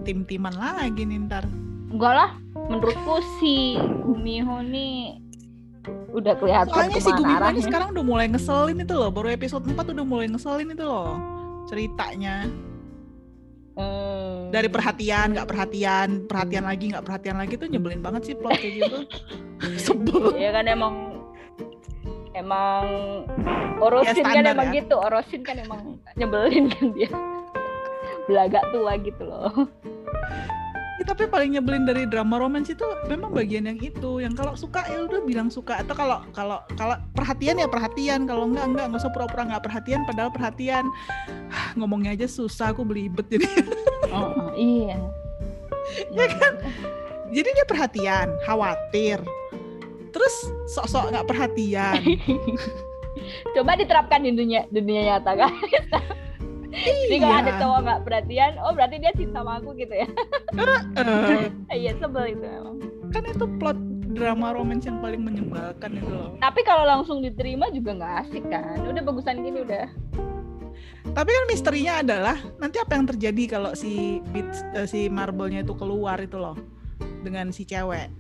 tim-timan 0.07 0.55
lagi 0.57 1.05
nih 1.05 1.27
ntar. 1.29 1.45
Enggak 1.93 2.13
lah, 2.13 2.31
menurutku 2.55 3.23
si 3.39 3.79
Gumiho 4.03 4.63
nih 4.67 5.23
udah 5.87 6.35
kelihatan 6.35 6.73
Soalnya 6.75 6.99
si 6.99 7.13
Gumiho 7.15 7.47
ini 7.55 7.63
sekarang 7.63 7.89
udah 7.95 8.05
mulai 8.05 8.27
ngeselin 8.27 8.83
itu 8.83 8.95
loh. 8.97 9.11
Baru 9.13 9.29
episode 9.31 9.63
4 9.67 9.95
udah 9.95 10.07
mulai 10.07 10.27
ngeselin 10.31 10.73
itu 10.75 10.85
loh 10.85 11.37
ceritanya. 11.67 12.47
Hmm. 13.77 14.49
Dari 14.49 14.73
perhatian, 14.73 15.37
nggak 15.37 15.49
perhatian, 15.53 16.25
perhatian 16.25 16.65
lagi, 16.65 16.85
nggak 16.97 17.05
perhatian 17.05 17.37
lagi 17.37 17.61
tuh 17.61 17.69
nyebelin 17.69 18.01
banget 18.01 18.33
sih 18.33 18.35
plot 18.39 18.57
kayak 18.57 18.75
gitu. 18.81 18.99
Sebel. 19.85 20.33
Iya 20.33 20.51
kan 20.57 20.65
emang 20.65 21.06
emang 22.37 22.85
Orosin 23.81 24.25
ya, 24.25 24.37
kan 24.37 24.45
emang 24.45 24.69
ya. 24.71 24.85
gitu 24.85 24.95
Orosin 25.01 25.41
kan 25.41 25.57
emang 25.57 25.97
nyebelin 26.19 26.69
kan 26.69 26.93
dia. 26.93 27.11
Belaga 28.29 28.61
tua 28.71 28.93
gitu 29.01 29.23
loh. 29.25 29.53
Ya, 30.97 31.05
tapi 31.05 31.29
paling 31.29 31.53
nyebelin 31.53 31.85
dari 31.85 32.09
drama 32.09 32.41
romance 32.41 32.73
itu 32.73 32.85
memang 33.05 33.29
bagian 33.29 33.69
yang 33.69 33.77
itu. 33.77 34.25
Yang 34.25 34.35
kalau 34.41 34.55
suka 34.57 34.81
ya 34.89 35.05
udah 35.05 35.21
bilang 35.29 35.53
suka. 35.53 35.85
Atau 35.85 35.93
kalau 35.93 36.25
kalau 36.33 36.65
kalau 36.75 36.97
perhatian 37.13 37.61
ya 37.61 37.69
perhatian. 37.69 38.25
Kalau 38.25 38.49
enggak 38.49 38.65
enggak. 38.65 38.87
Nggak 38.89 39.01
usah 39.05 39.13
pura-pura 39.13 39.45
nggak 39.45 39.65
perhatian 39.65 40.09
padahal 40.09 40.33
perhatian. 40.33 40.85
Ngomongnya 41.77 42.17
aja 42.17 42.27
susah 42.29 42.73
aku 42.73 42.85
belibet 42.85 43.29
jadi. 43.29 43.49
Oh, 44.07 44.31
oh 44.39 44.55
iya. 44.55 44.95
Ya 46.15 46.31
kan? 46.31 46.63
Jadi 47.35 47.49
dia 47.53 47.67
perhatian 47.67 48.31
khawatir 48.47 49.19
terus 50.17 50.35
sok-sok 50.73 51.13
nggak 51.13 51.29
perhatian 51.29 52.01
coba 53.55 53.77
diterapkan 53.77 54.25
di 54.25 54.33
dunia 54.33 54.65
dunia 54.73 55.15
nyata 55.15 55.33
kan 55.37 55.53
Jadi 56.77 57.17
kalau 57.25 57.37
ada 57.41 57.53
cowok 57.57 57.79
nggak 57.89 58.01
perhatian, 58.05 58.53
oh 58.61 58.73
berarti 58.77 59.01
dia 59.01 59.13
cinta 59.17 59.41
sama 59.41 59.57
aku 59.57 59.73
gitu 59.81 59.97
ya. 59.97 60.09
Iya 61.73 61.97
sebel 61.97 62.37
itu 62.37 62.45
emang. 62.45 62.77
Kan 63.17 63.25
itu 63.25 63.49
plot 63.57 63.79
drama 64.13 64.53
romance 64.53 64.85
yang 64.85 65.01
paling 65.01 65.25
menyebalkan 65.25 65.97
itu 65.97 66.13
loh. 66.13 66.37
Tapi 66.41 66.61
kalau 66.69 66.85
langsung 66.85 67.25
diterima 67.25 67.73
juga 67.73 67.97
nggak 67.97 68.15
asik 68.29 68.45
kan. 68.53 68.77
Udah 68.85 69.03
bagusan 69.05 69.41
gini 69.41 69.65
udah. 69.65 69.89
Tapi 71.17 71.31
kan 71.33 71.45
misterinya 71.49 72.05
adalah 72.05 72.37
nanti 72.61 72.77
apa 72.77 72.93
yang 72.93 73.09
terjadi 73.09 73.57
kalau 73.57 73.73
si 73.73 74.21
beats, 74.37 74.61
uh, 74.77 74.85
si 74.85 75.09
marble-nya 75.09 75.65
itu 75.65 75.73
keluar 75.73 76.21
itu 76.21 76.37
loh 76.37 76.61
dengan 77.25 77.49
si 77.57 77.65
cewek. 77.65 78.13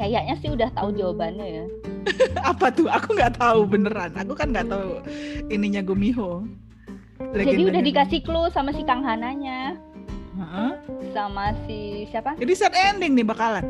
Kayaknya 0.00 0.34
sih 0.40 0.48
udah 0.48 0.72
tahu 0.72 0.96
jawabannya 0.96 1.46
ya. 1.60 1.64
apa 2.56 2.72
tuh? 2.72 2.88
Aku 2.88 3.12
nggak 3.12 3.36
tahu 3.36 3.68
beneran. 3.68 4.16
Aku 4.16 4.32
kan 4.32 4.48
nggak 4.48 4.72
tahu 4.72 5.04
ininya 5.52 5.84
Gumiho. 5.84 6.48
Jadi 7.36 7.68
udah 7.68 7.84
dikasih 7.84 8.24
clue 8.24 8.48
sama 8.48 8.72
si 8.72 8.80
Kang 8.80 9.04
Hananya. 9.04 9.76
Uh-huh. 10.40 10.72
Sama 11.12 11.52
si 11.68 12.08
siapa? 12.08 12.32
Jadi 12.40 12.52
set 12.56 12.72
ending 12.72 13.12
nih 13.12 13.28
bakalan. 13.28 13.68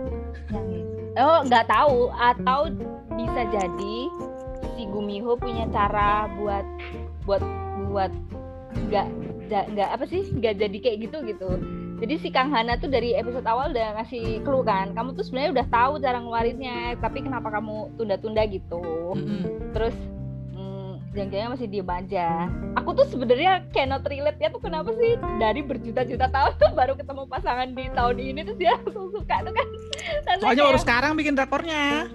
Oh 1.18 1.42
nggak 1.42 1.66
tahu 1.66 2.14
atau 2.14 2.70
bisa 3.18 3.42
jadi 3.50 3.96
si 4.78 4.86
Gumiho 4.86 5.34
punya 5.34 5.66
cara 5.74 6.30
buat 6.38 6.62
buat 7.26 7.42
buat 7.90 8.14
nggak 8.86 9.06
nggak 9.50 9.88
apa 9.98 10.04
sih 10.06 10.30
nggak 10.30 10.62
jadi 10.62 10.78
kayak 10.78 10.98
gitu 11.10 11.18
gitu 11.26 11.50
jadi 12.00 12.14
si 12.16 12.28
Kang 12.32 12.48
Hana 12.48 12.80
tuh 12.80 12.88
dari 12.88 13.12
episode 13.12 13.44
awal 13.44 13.76
udah 13.76 14.00
ngasih 14.00 14.40
clue 14.40 14.64
kan 14.64 14.96
kamu 14.96 15.12
tuh 15.12 15.24
sebenarnya 15.28 15.60
udah 15.60 15.66
tahu 15.68 15.92
cara 16.00 16.16
ngeluarinnya 16.16 16.96
tapi 16.96 17.20
kenapa 17.20 17.52
kamu 17.52 17.92
tunda-tunda 18.00 18.42
gitu? 18.48 18.80
Mm-hmm. 19.12 19.76
terus 19.76 19.92
hmm, 20.56 21.12
jangan 21.12 21.52
masih 21.52 21.68
diem 21.68 21.90
aja. 21.92 22.48
Aku 22.80 22.96
tuh 22.96 23.04
sebenarnya 23.12 23.68
cannot 23.76 24.00
relate 24.08 24.40
ya 24.40 24.48
tuh 24.48 24.64
kenapa 24.64 24.96
sih? 24.96 25.20
Dari 25.36 25.60
berjuta-juta 25.60 26.32
tahun 26.32 26.52
tuh 26.56 26.72
baru 26.72 26.96
ketemu 26.96 27.22
pasangan 27.28 27.68
di 27.76 27.84
tahun 27.92 28.16
ini 28.16 28.40
terus 28.48 28.58
dia 28.58 28.80
langsung 28.80 29.12
suka 29.12 29.36
tuh 29.44 29.52
kan. 29.52 29.66
Soalnya 30.40 30.64
baru 30.72 30.80
sekarang 30.80 31.12
bikin 31.20 31.36
rapornya. 31.36 32.08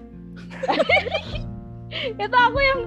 Itu 2.25 2.35
aku 2.35 2.59
yang 2.59 2.79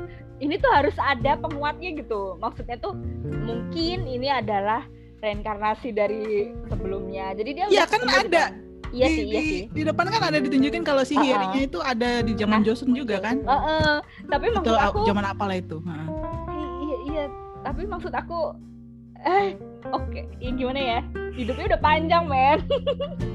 ini 0.42 0.58
tuh 0.58 0.70
harus 0.74 0.98
ada 0.98 1.38
penguatnya 1.38 1.94
gitu. 1.94 2.34
Maksudnya 2.42 2.74
tuh 2.82 2.98
mungkin 3.46 4.10
ini 4.10 4.26
adalah 4.26 4.82
reinkarnasi 5.18 5.88
dari 5.94 6.52
sebelumnya. 6.70 7.34
Jadi 7.34 7.50
dia 7.54 7.66
Iya 7.68 7.84
kan 7.86 8.02
ada. 8.06 8.44
Iya 8.88 9.06
sih, 9.12 9.24
iya 9.28 9.40
sih. 9.44 9.62
Di 9.68 9.82
depan 9.84 10.08
kan 10.08 10.22
ada 10.32 10.38
ditunjukin 10.40 10.80
kalau 10.80 11.04
si 11.04 11.12
uh 11.12 11.20
-uh. 11.20 11.52
itu 11.60 11.78
ada 11.84 12.24
di 12.24 12.32
zaman 12.32 12.64
nah, 12.64 12.66
Joseon 12.72 12.96
juga 12.96 13.20
kan? 13.20 13.44
Uh 13.44 13.52
-uh. 13.52 13.92
Tapi 14.32 14.48
maksud 14.48 14.72
itu, 14.72 14.80
aku 14.80 14.98
zaman 15.04 15.24
apa 15.28 15.44
lah 15.44 15.56
itu? 15.60 15.76
Uh. 15.84 16.08
Iya, 16.80 16.96
iya, 17.12 17.24
tapi 17.60 17.84
maksud 17.84 18.12
aku 18.16 18.56
eh 19.28 19.58
oke, 19.92 20.08
okay. 20.08 20.24
ya 20.40 20.50
gimana 20.56 20.80
ya? 20.80 21.00
Hidupnya 21.36 21.64
udah 21.74 21.80
panjang, 21.84 22.24
men. 22.30 22.58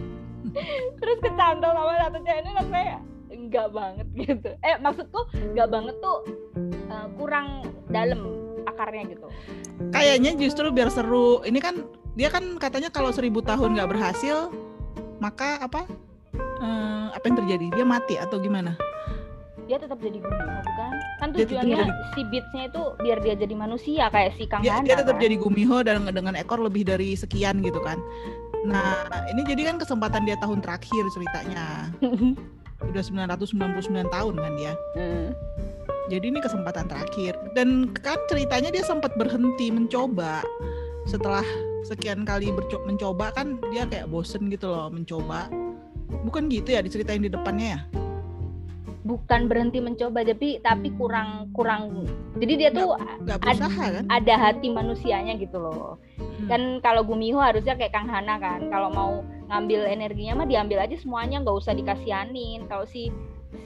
Terus 1.02 1.18
kecantol 1.22 1.72
sama 1.76 1.94
satu 2.02 2.18
cewek 2.24 2.42
ini 2.42 2.52
rasanya 2.58 2.98
enggak 3.30 3.68
banget 3.70 4.08
gitu. 4.18 4.50
Eh 4.66 4.76
maksudku 4.82 5.22
enggak 5.38 5.70
banget 5.70 5.96
tuh 6.02 6.18
uh, 6.90 7.08
kurang 7.20 7.68
dalam 7.94 8.43
akarnya 8.74 9.04
gitu. 9.14 9.28
Kayaknya 9.94 10.32
justru 10.36 10.66
biar 10.74 10.90
seru. 10.90 11.46
Ini 11.46 11.60
kan 11.62 11.86
dia 12.18 12.30
kan 12.34 12.58
katanya 12.58 12.90
kalau 12.90 13.14
seribu 13.14 13.42
tahun 13.46 13.78
nggak 13.78 13.90
berhasil 13.90 14.50
maka 15.22 15.62
apa 15.62 15.86
uh, 16.60 17.08
apa 17.14 17.24
yang 17.30 17.38
terjadi? 17.46 17.66
Dia 17.78 17.86
mati 17.86 18.18
atau 18.18 18.42
gimana? 18.42 18.74
Dia 19.64 19.80
tetap 19.80 19.96
jadi 20.04 20.20
gumiho 20.20 20.60
bukan 20.60 20.94
kan? 21.22 21.30
Tujuannya 21.32 21.78
jadi... 21.80 21.94
si 22.12 22.22
beatsnya 22.28 22.64
itu 22.68 22.82
biar 23.00 23.18
dia 23.24 23.36
jadi 23.40 23.56
manusia 23.56 24.12
kayak 24.12 24.36
si 24.36 24.44
Kang 24.44 24.60
dia, 24.60 24.76
Hana, 24.76 24.84
dia 24.84 24.96
tetap 25.00 25.16
kan? 25.16 25.24
jadi 25.24 25.36
gumiho 25.40 25.78
dan 25.88 26.04
dengan 26.12 26.36
ekor 26.36 26.60
lebih 26.60 26.84
dari 26.84 27.16
sekian 27.16 27.64
gitu 27.64 27.80
kan. 27.80 27.96
Nah 28.68 29.08
ini 29.32 29.48
jadi 29.48 29.72
kan 29.72 29.80
kesempatan 29.80 30.28
dia 30.28 30.36
tahun 30.44 30.60
terakhir 30.60 31.04
ceritanya. 31.16 31.94
Udah 32.92 33.00
999 33.00 34.12
tahun 34.12 34.36
kan 34.36 34.52
dia. 34.60 34.74
Hmm 35.00 35.32
jadi 36.12 36.26
ini 36.36 36.40
kesempatan 36.44 36.92
terakhir. 36.92 37.40
Dan 37.56 37.92
kan 37.96 38.20
ceritanya 38.28 38.74
dia 38.74 38.84
sempat 38.84 39.16
berhenti 39.16 39.72
mencoba. 39.72 40.44
Setelah 41.08 41.44
sekian 41.84 42.24
kali 42.24 42.52
mencoba 42.88 43.32
kan 43.36 43.60
dia 43.72 43.88
kayak 43.88 44.12
bosen 44.12 44.52
gitu 44.52 44.72
loh 44.72 44.92
mencoba. 44.92 45.48
Bukan 46.28 46.52
gitu 46.52 46.76
ya 46.76 46.84
diceritain 46.84 47.24
di 47.24 47.32
depannya 47.32 47.80
ya? 47.80 47.82
Bukan 49.04 49.52
berhenti 49.52 49.84
mencoba 49.84 50.24
tapi 50.24 50.64
tapi 50.64 50.96
kurang 50.96 51.52
kurang. 51.52 52.08
Jadi 52.40 52.54
dia 52.56 52.70
tuh 52.72 52.96
gak, 53.28 53.44
berusaha, 53.44 53.84
ad, 53.84 53.94
kan? 54.00 54.04
ada 54.08 54.36
hati 54.40 54.72
manusianya 54.72 55.36
gitu 55.36 55.60
loh. 55.60 56.00
Hmm. 56.16 56.48
kan 56.48 56.62
kalau 56.84 57.04
Gumiho 57.04 57.40
harusnya 57.40 57.76
kayak 57.76 57.92
Kang 57.92 58.08
Hana 58.08 58.40
kan. 58.40 58.72
Kalau 58.72 58.92
mau 58.92 59.12
ngambil 59.52 59.92
energinya 59.92 60.44
mah 60.44 60.48
diambil 60.48 60.88
aja 60.88 60.96
semuanya 60.96 61.44
nggak 61.44 61.56
usah 61.56 61.76
dikasihanin. 61.76 62.64
Kalau 62.72 62.88
si 62.88 63.12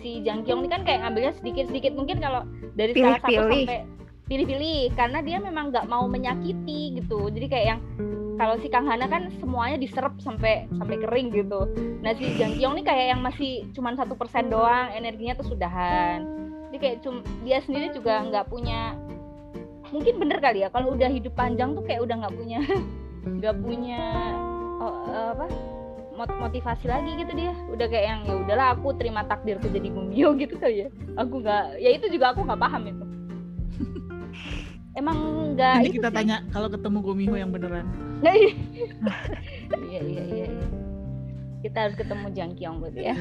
si 0.03 0.21
Jang 0.23 0.43
Kyung 0.43 0.65
ini 0.65 0.69
kan 0.71 0.81
kayak 0.83 1.05
ngambilnya 1.05 1.33
sedikit-sedikit. 1.39 1.93
Mungkin 1.93 2.17
kalau 2.19 2.43
dari 2.75 2.91
pilih, 2.93 3.15
salah 3.15 3.19
satu 3.23 3.31
pilih. 3.31 3.65
sampai 3.65 3.79
pilih-pilih 4.27 4.81
karena 4.99 5.19
dia 5.23 5.37
memang 5.39 5.71
nggak 5.71 5.87
mau 5.87 6.05
menyakiti 6.05 6.99
gitu. 6.99 7.31
Jadi 7.31 7.47
kayak 7.47 7.65
yang 7.75 7.79
kalau 8.37 8.55
si 8.61 8.67
Kang 8.69 8.85
Hana 8.85 9.09
kan 9.09 9.33
semuanya 9.41 9.81
diserap 9.81 10.13
sampai 10.21 10.69
sampai 10.75 10.97
kering 10.99 11.33
gitu. 11.33 11.65
Nah 12.03 12.11
si 12.15 12.35
Jang 12.35 12.59
Kyung 12.59 12.77
ini 12.77 12.83
kayak 12.83 13.05
yang 13.17 13.21
masih 13.23 13.65
cuma 13.71 13.95
satu 13.95 14.13
persen 14.13 14.51
doang 14.51 14.91
energinya 14.93 15.39
tuh 15.39 15.55
sudahan 15.55 16.47
jadi 16.67 16.77
kayak 16.77 16.97
cum 17.01 17.15
dia 17.47 17.57
sendiri 17.63 17.87
juga 17.95 18.21
nggak 18.27 18.45
punya 18.51 18.93
mungkin 19.89 20.19
bener 20.19 20.37
kali 20.43 20.61
ya 20.61 20.69
kalau 20.69 20.93
udah 20.93 21.07
hidup 21.07 21.33
panjang 21.33 21.71
tuh 21.73 21.83
kayak 21.87 22.03
udah 22.03 22.15
nggak 22.21 22.35
punya 22.35 22.59
nggak 23.39 23.55
punya 23.63 24.03
oh, 24.83 24.93
apa 25.09 25.45
motivasi 26.17 26.85
lagi 26.89 27.11
gitu 27.21 27.31
dia. 27.37 27.53
Udah 27.69 27.85
kayak 27.85 28.05
yang 28.05 28.21
ya 28.25 28.35
udahlah 28.41 28.67
aku 28.73 28.97
terima 28.97 29.21
takdirku 29.29 29.69
jadi 29.69 29.87
Gumio 29.93 30.33
gitu 30.41 30.57
kali 30.57 30.85
ya. 30.85 30.87
Aku 31.21 31.39
nggak 31.45 31.77
ya 31.77 31.89
itu 31.93 32.05
juga 32.09 32.33
aku 32.33 32.41
nggak 32.43 32.61
paham 32.61 32.83
itu. 32.89 33.05
Emang 34.99 35.17
nggak 35.53 35.73
nanti 35.85 35.93
kita 35.93 36.09
sih. 36.09 36.17
tanya 36.17 36.41
kalau 36.49 36.67
ketemu 36.73 36.97
Gumiho 37.05 37.35
yang 37.37 37.53
beneran. 37.53 37.85
Iya, 39.87 40.01
iya 40.01 40.01
iya 40.01 40.23
iya 40.25 40.47
kita 41.61 41.77
harus 41.85 41.95
ketemu 41.99 42.25
Jangkyong 42.33 42.77
berarti 42.81 43.01
ya. 43.11 43.15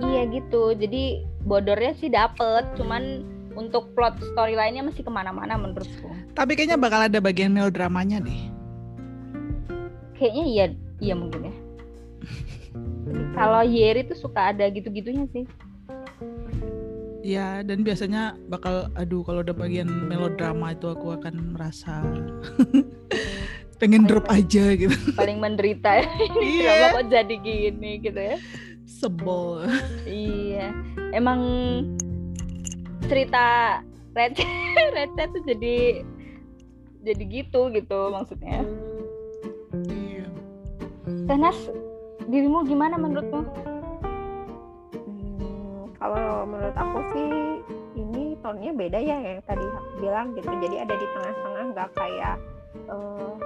Iya 0.00 0.22
gitu. 0.32 0.74
Jadi 0.74 1.02
bodornya 1.44 1.92
sih 2.00 2.08
dapet. 2.08 2.64
Cuman 2.74 3.22
untuk 3.54 3.92
plot 3.92 4.18
story 4.32 4.56
lainnya 4.56 4.86
masih 4.86 5.04
ke 5.04 5.10
mana-mana 5.12 5.58
menurutku. 5.58 6.10
Tapi 6.32 6.56
kayaknya 6.56 6.80
bakal 6.80 7.04
ada 7.06 7.18
bagian 7.20 7.52
melodramanya 7.52 8.22
deh 8.24 8.59
kayaknya 10.20 10.44
iya 10.44 10.66
iya 11.00 11.14
mungkin 11.16 11.48
ya 11.48 11.54
kalau 13.40 13.64
Yeri 13.64 14.04
tuh 14.04 14.20
suka 14.20 14.52
ada 14.52 14.68
gitu-gitunya 14.68 15.24
sih 15.32 15.48
Ya, 17.20 17.60
dan 17.60 17.84
biasanya 17.84 18.32
bakal 18.48 18.88
aduh 18.96 19.20
kalau 19.20 19.44
udah 19.44 19.52
bagian 19.52 20.08
melodrama 20.08 20.72
itu 20.72 20.88
aku 20.88 21.12
akan 21.20 21.52
merasa 21.52 22.00
pengen 23.80 24.08
drop 24.08 24.24
aja 24.32 24.72
gitu. 24.72 24.96
Paling 25.16 25.36
menderita 25.36 26.00
ya. 26.00 26.08
Iya. 26.40 26.64
Drama 26.64 26.86
kok 26.96 27.06
jadi 27.12 27.34
gini 27.44 27.92
gitu 28.00 28.20
ya. 28.20 28.36
Sebel. 28.88 29.68
iya. 30.08 30.72
Emang 31.12 31.40
cerita 33.04 33.78
receh 34.16 34.48
receh 34.96 35.26
tuh 35.28 35.42
jadi 35.44 36.04
jadi 37.04 37.24
gitu 37.28 37.68
gitu 37.68 38.00
maksudnya. 38.16 38.64
Tenas, 41.30 41.54
dirimu 42.26 42.66
gimana 42.66 42.98
menurutmu? 42.98 43.46
Hmm, 44.98 45.86
kalau 45.94 46.42
menurut 46.42 46.74
aku 46.74 46.98
sih 47.14 47.30
ini 47.94 48.34
tonnya 48.42 48.74
beda 48.74 48.98
ya 48.98 49.14
yang 49.14 49.38
tadi 49.46 49.62
aku 49.62 50.02
bilang 50.02 50.34
gitu. 50.34 50.50
Jadi 50.50 50.82
ada 50.82 50.90
di 50.90 51.06
tengah-tengah 51.06 51.64
nggak 51.70 51.88
kayak 51.94 52.34
uh, 52.90 53.38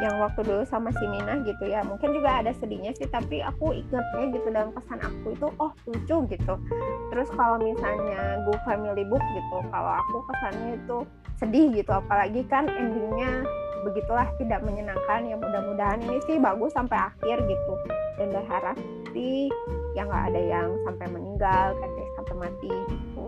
yang 0.00 0.16
waktu 0.16 0.48
dulu 0.48 0.64
sama 0.64 0.88
si 0.96 1.04
Mina 1.12 1.44
gitu 1.44 1.68
ya. 1.68 1.84
Mungkin 1.84 2.08
juga 2.16 2.40
ada 2.40 2.56
sedihnya 2.56 2.96
sih, 2.96 3.04
tapi 3.12 3.44
aku 3.44 3.76
ingetnya 3.76 4.24
gitu 4.32 4.48
dalam 4.48 4.72
pesan 4.72 5.04
aku 5.04 5.36
itu 5.36 5.46
oh 5.60 5.76
lucu 5.92 6.16
gitu. 6.24 6.54
Terus 7.12 7.28
kalau 7.36 7.60
misalnya 7.60 8.48
Go 8.48 8.56
Family 8.64 9.04
Book 9.04 9.20
gitu, 9.36 9.60
kalau 9.68 9.92
aku 9.92 10.24
kesannya 10.24 10.72
itu 10.72 11.04
sedih 11.36 11.68
gitu. 11.84 11.92
Apalagi 11.92 12.48
kan 12.48 12.64
endingnya 12.64 13.44
begitulah 13.82 14.28
tidak 14.36 14.60
menyenangkan. 14.64 15.26
Ya 15.26 15.36
mudah-mudahan 15.36 16.00
ini 16.04 16.18
sih 16.24 16.36
bagus 16.36 16.72
sampai 16.72 16.98
akhir 16.98 17.42
gitu. 17.44 17.72
Dan 18.20 18.32
berharap 18.32 18.76
sih 19.12 19.48
yang 19.98 20.06
nggak 20.06 20.24
ada 20.32 20.40
yang 20.40 20.68
sampai 20.86 21.06
meninggal 21.10 21.74
kan 21.76 21.90
sampai 22.20 22.34
mati 22.36 22.70
gitu. 22.70 23.24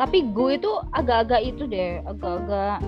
Tapi 0.00 0.18
gue 0.32 0.50
itu 0.56 0.72
agak-agak 0.96 1.40
itu 1.44 1.68
deh 1.68 2.00
agak-agak 2.08 2.80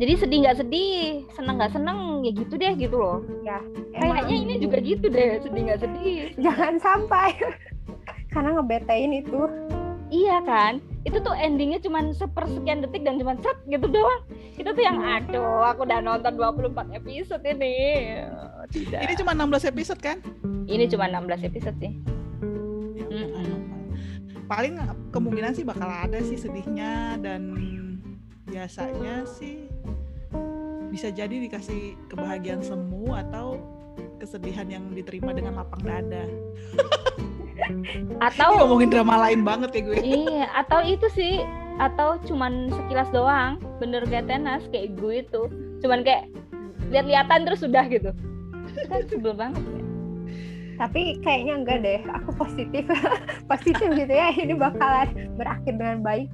jadi 0.00 0.16
sedih 0.16 0.38
nggak 0.48 0.58
sedih 0.64 1.28
seneng 1.36 1.60
nggak 1.60 1.76
seneng 1.76 2.24
ya 2.24 2.32
gitu 2.32 2.54
deh 2.56 2.72
gitu 2.78 2.96
loh. 2.96 3.20
Ya 3.44 3.60
kayaknya 3.92 4.36
ini 4.48 4.54
juga 4.56 4.80
gitu 4.80 5.06
deh 5.12 5.44
sedih 5.44 5.60
nggak 5.68 5.80
sedih. 5.84 6.32
Jangan 6.40 6.74
sampai. 6.80 7.36
Karena 8.32 8.56
ngebetain 8.56 9.12
itu. 9.12 9.44
Iya 10.10 10.42
kan 10.42 10.80
itu 11.00 11.16
tuh 11.24 11.32
endingnya 11.32 11.80
cuma 11.80 12.04
sepersekian 12.12 12.84
detik 12.84 13.08
dan 13.08 13.16
cuma 13.16 13.32
set 13.40 13.56
gitu 13.64 13.88
doang. 13.88 14.22
Itu 14.60 14.68
tuh 14.76 14.82
yang 14.84 15.00
aduh 15.00 15.64
aku 15.64 15.88
udah 15.88 16.04
nonton 16.04 16.36
24 16.36 16.92
episode 16.92 17.40
ini. 17.48 17.76
Tidak. 18.68 19.00
Ini 19.00 19.14
cuma 19.16 19.32
16 19.32 19.72
episode 19.72 20.00
kan? 20.04 20.20
Ini 20.68 20.84
cuma 20.92 21.08
16 21.08 21.48
episode 21.48 21.76
sih. 21.80 21.92
Ya, 23.00 23.06
mm 23.08 23.26
-hmm. 23.32 23.56
paling 24.44 24.76
kemungkinan 25.08 25.56
sih 25.56 25.64
bakal 25.64 25.88
ada 25.88 26.20
sih 26.20 26.36
sedihnya 26.36 27.16
dan 27.24 27.56
biasanya 28.50 29.24
sih 29.24 29.70
bisa 30.90 31.08
jadi 31.08 31.32
dikasih 31.48 31.94
kebahagiaan 32.10 32.60
semu 32.60 33.14
atau 33.14 33.62
kesedihan 34.18 34.66
yang 34.66 34.84
diterima 34.90 35.30
dengan 35.30 35.62
lapang 35.62 35.80
dada 35.86 36.26
atau 38.20 38.48
ngomongin 38.60 38.90
drama 38.92 39.28
lain 39.28 39.40
banget 39.44 39.70
ya 39.76 39.80
gue. 39.84 39.96
Iya 40.00 40.46
atau 40.56 40.80
itu 40.84 41.06
sih 41.12 41.42
atau 41.80 42.20
cuman 42.28 42.68
sekilas 42.68 43.08
doang 43.14 43.56
bener 43.80 44.04
kayak 44.04 44.28
tenas 44.28 44.60
kayak 44.68 44.92
gue 45.00 45.24
itu 45.24 45.42
cuman 45.80 46.04
kayak 46.04 46.28
lihat-lihatan 46.92 47.48
terus 47.48 47.60
sudah 47.64 47.84
gitu. 47.88 48.10
Kan 48.90 49.02
sebel 49.08 49.34
banget 49.34 49.62
ya. 49.62 49.82
Tapi 50.80 51.20
kayaknya 51.20 51.52
enggak 51.60 51.78
deh 51.84 52.00
aku 52.08 52.30
positif. 52.40 52.84
Positif 53.50 53.88
gitu 53.92 54.12
ya 54.14 54.32
ini 54.32 54.56
bakalan 54.56 55.10
berakhir 55.36 55.76
dengan 55.76 56.00
baik. 56.00 56.28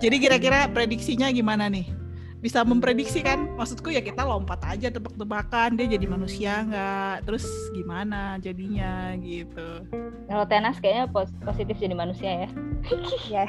Jadi 0.00 0.16
kira-kira 0.18 0.66
prediksinya 0.72 1.28
gimana 1.30 1.68
nih 1.68 2.01
bisa 2.42 2.66
memprediksi 2.66 3.22
kan? 3.22 3.54
Maksudku 3.54 3.94
ya 3.94 4.02
kita 4.02 4.26
lompat 4.26 4.66
aja 4.66 4.90
tebak-tebakan 4.90 5.78
dia 5.78 5.86
jadi 5.94 6.06
manusia 6.10 6.66
nggak? 6.66 7.30
Terus 7.30 7.46
gimana 7.70 8.36
jadinya 8.42 9.14
gitu? 9.22 9.86
Kalau 10.26 10.44
tenas 10.50 10.82
kayaknya 10.82 11.06
positif 11.46 11.78
jadi 11.78 11.94
manusia 11.94 12.44
ya. 12.44 12.48
Ya 13.30 13.46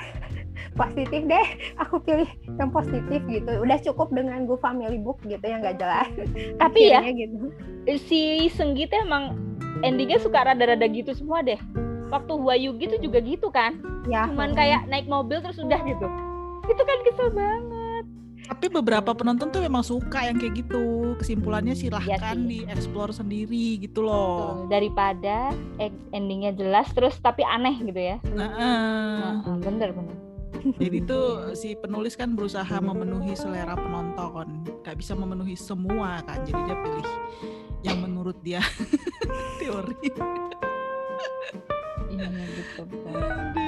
positif 0.78 1.26
deh. 1.26 1.48
Aku 1.82 1.98
pilih 2.06 2.30
yang 2.62 2.70
positif 2.70 3.20
gitu. 3.26 3.52
Udah 3.66 3.82
cukup 3.82 4.14
dengan 4.14 4.46
gue 4.46 4.58
family 4.62 5.02
book 5.02 5.18
gitu 5.26 5.42
yang 5.42 5.66
nggak 5.66 5.82
jelas. 5.82 6.08
Tapi 6.62 6.94
ya 6.94 7.02
gitu. 7.10 7.50
si 8.06 8.48
Senggit 8.54 8.94
emang 8.94 9.34
endingnya 9.82 10.22
suka 10.22 10.46
rada-rada 10.46 10.86
gitu 10.86 11.18
semua 11.18 11.42
deh. 11.42 11.58
Waktu 12.14 12.34
Wayugi 12.38 12.86
tuh 12.94 13.02
juga 13.02 13.20
gitu 13.26 13.50
kan? 13.50 13.82
Ya. 14.06 14.30
Cuman 14.30 14.54
kayak 14.54 14.86
naik 14.86 15.10
mobil 15.10 15.42
terus 15.42 15.58
udah 15.58 15.82
gitu. 15.82 16.08
Itu 16.70 16.82
kan 16.86 16.98
kesel 17.02 17.30
banget 17.34 17.73
tapi 18.54 18.70
beberapa 18.70 19.18
penonton 19.18 19.50
tuh 19.50 19.66
memang 19.66 19.82
suka 19.82 20.30
yang 20.30 20.38
kayak 20.38 20.62
gitu. 20.62 21.18
Kesimpulannya 21.18 21.74
silahkan 21.74 22.38
ya 22.38 22.46
di 22.46 22.62
explore 22.70 23.10
sendiri 23.10 23.82
gitu 23.82 24.06
loh. 24.06 24.70
Daripada 24.70 25.50
endingnya 26.14 26.54
jelas 26.54 26.86
terus 26.94 27.18
tapi 27.18 27.42
aneh 27.42 27.74
gitu 27.82 27.98
ya. 27.98 28.22
Nah, 28.30 29.42
uh. 29.42 29.58
bener 29.58 29.90
bener. 29.98 30.18
Jadi 30.84 30.98
tuh 31.04 31.58
si 31.58 31.74
penulis 31.74 32.14
kan 32.14 32.38
berusaha 32.38 32.78
memenuhi 32.78 33.34
selera 33.34 33.74
penonton. 33.74 34.70
Gak 34.86 35.02
bisa 35.02 35.18
memenuhi 35.18 35.58
semua 35.58 36.22
kan 36.24 36.46
jadi 36.46 36.60
dia 36.70 36.78
pilih 36.78 37.08
yang 37.84 37.98
menurut 38.06 38.38
dia. 38.46 38.62
Teori. 39.60 39.98
Iya 42.14 42.28
betul, 42.30 42.86
betul 42.94 43.63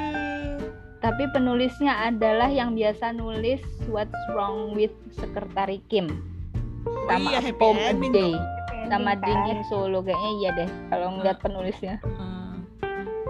tapi 1.05 1.29
penulisnya 1.29 2.09
adalah 2.09 2.49
yang 2.49 2.73
biasa 2.73 3.13
nulis 3.13 3.61
What's 3.85 4.17
Wrong 4.33 4.73
with 4.73 4.89
Sekretari 5.13 5.77
Kim. 5.85 6.09
Oh 6.89 7.05
sama 7.05 7.29
oh 7.29 7.45
iya, 7.45 7.53
Home 7.61 8.09
Day. 8.09 8.33
sama 8.89 9.13
Dingin 9.21 9.61
Solo. 9.69 10.01
Kayaknya 10.01 10.31
iya 10.41 10.49
deh 10.57 10.69
kalau 10.89 11.13
ngeliat 11.13 11.37
penulisnya. 11.45 12.01
Uh, 12.01 12.57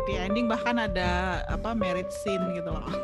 di 0.07 0.15
ending 0.15 0.47
bahkan 0.47 0.79
ada 0.79 1.43
apa 1.51 1.75
merit 1.75 2.07
scene 2.23 2.55
gitu 2.55 2.71
loh. 2.71 2.87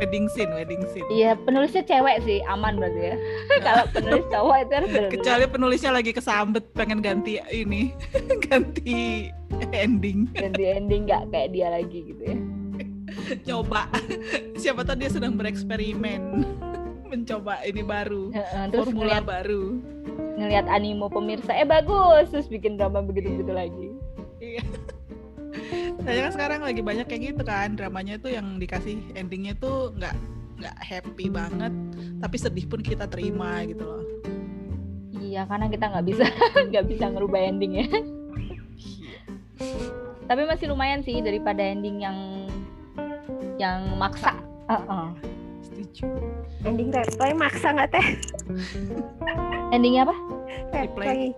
Wedding 0.00 0.28
scene 0.28 0.52
wedding 0.52 0.84
scene. 0.92 1.08
Iya 1.08 1.32
penulisnya 1.40 1.80
cewek 1.88 2.20
sih. 2.28 2.44
Aman 2.44 2.76
berarti 2.76 3.00
ya. 3.00 3.16
Kalau 3.64 3.84
penulis 3.88 4.24
cowok 4.28 4.56
itu 4.68 4.72
harus 4.76 4.90
kecuali 5.16 5.44
penulisnya 5.48 5.92
lagi 5.96 6.12
kesambet 6.12 6.64
pengen 6.76 7.00
ganti 7.00 7.40
ini. 7.48 7.96
Ganti 8.44 9.32
ending. 9.72 10.28
Ganti 10.36 10.64
ending 10.76 11.08
nggak 11.08 11.32
kayak 11.32 11.56
dia 11.56 11.72
lagi 11.72 12.04
gitu 12.04 12.20
ya 12.20 12.36
coba. 13.50 13.86
Siapa 14.58 14.82
tahu 14.82 14.96
dia 15.00 15.10
sedang 15.10 15.34
bereksperimen. 15.38 16.22
Mencoba 17.10 17.62
ini 17.66 17.82
baru. 17.82 18.30
Terus 18.70 18.86
formula 18.86 19.18
ngeliat, 19.18 19.24
baru. 19.26 19.64
ngelihat 20.38 20.66
animo 20.70 21.10
pemirsa. 21.10 21.52
Eh 21.58 21.66
bagus. 21.66 22.30
Terus 22.30 22.46
bikin 22.46 22.78
drama 22.78 23.02
begitu 23.02 23.34
begitu 23.34 23.52
lagi. 23.52 23.88
Iya. 24.38 24.62
Saya 26.00 26.18
kan 26.26 26.32
sekarang 26.32 26.60
lagi 26.62 26.80
banyak 26.80 27.06
kayak 27.10 27.22
gitu 27.34 27.42
kan. 27.42 27.74
Dramanya 27.74 28.16
itu 28.16 28.30
yang 28.30 28.56
dikasih 28.62 29.02
endingnya 29.18 29.58
tuh 29.58 29.90
nggak 29.98 30.14
nggak 30.62 30.76
happy 30.78 31.26
banget. 31.26 31.72
Tapi 32.22 32.36
sedih 32.38 32.66
pun 32.70 32.80
kita 32.80 33.10
terima 33.10 33.66
gitu 33.66 33.82
loh. 33.82 34.04
Iya 35.20 35.44
karena 35.50 35.66
kita 35.66 35.84
nggak 35.90 36.06
bisa 36.06 36.24
nggak 36.70 36.86
bisa 36.86 37.04
ngerubah 37.10 37.40
endingnya. 37.42 37.86
Iya. 38.80 39.20
tapi 40.24 40.46
masih 40.48 40.72
lumayan 40.72 41.04
sih 41.04 41.20
daripada 41.20 41.60
ending 41.60 42.00
yang 42.00 42.39
yang 43.60 44.00
maksa. 44.00 44.32
Uh 44.72 44.80
-uh. 44.88 45.06
Setuju. 45.60 46.08
Ending 46.64 46.88
replay 46.88 47.36
maksa 47.36 47.76
nggak 47.76 47.92
teh? 47.92 48.06
Endingnya 49.76 50.08
apa? 50.08 50.16
Replay. 50.72 51.36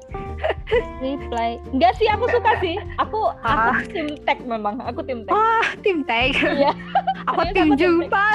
Replay. 1.02 1.52
Enggak 1.74 1.92
sih, 1.98 2.06
aku 2.06 2.30
suka 2.30 2.52
sih. 2.62 2.78
Aku 3.02 3.34
ah. 3.42 3.74
aku 3.74 3.90
tim 3.90 4.08
tag 4.22 4.38
memang. 4.46 4.78
Aku 4.86 5.02
tim 5.02 5.26
tag. 5.26 5.34
Oh, 5.34 5.66
tim 5.82 6.06
tag. 6.06 6.30
Iya. 6.38 6.72
aku 7.28 7.42
tim 7.50 7.74
jumpa. 7.74 8.26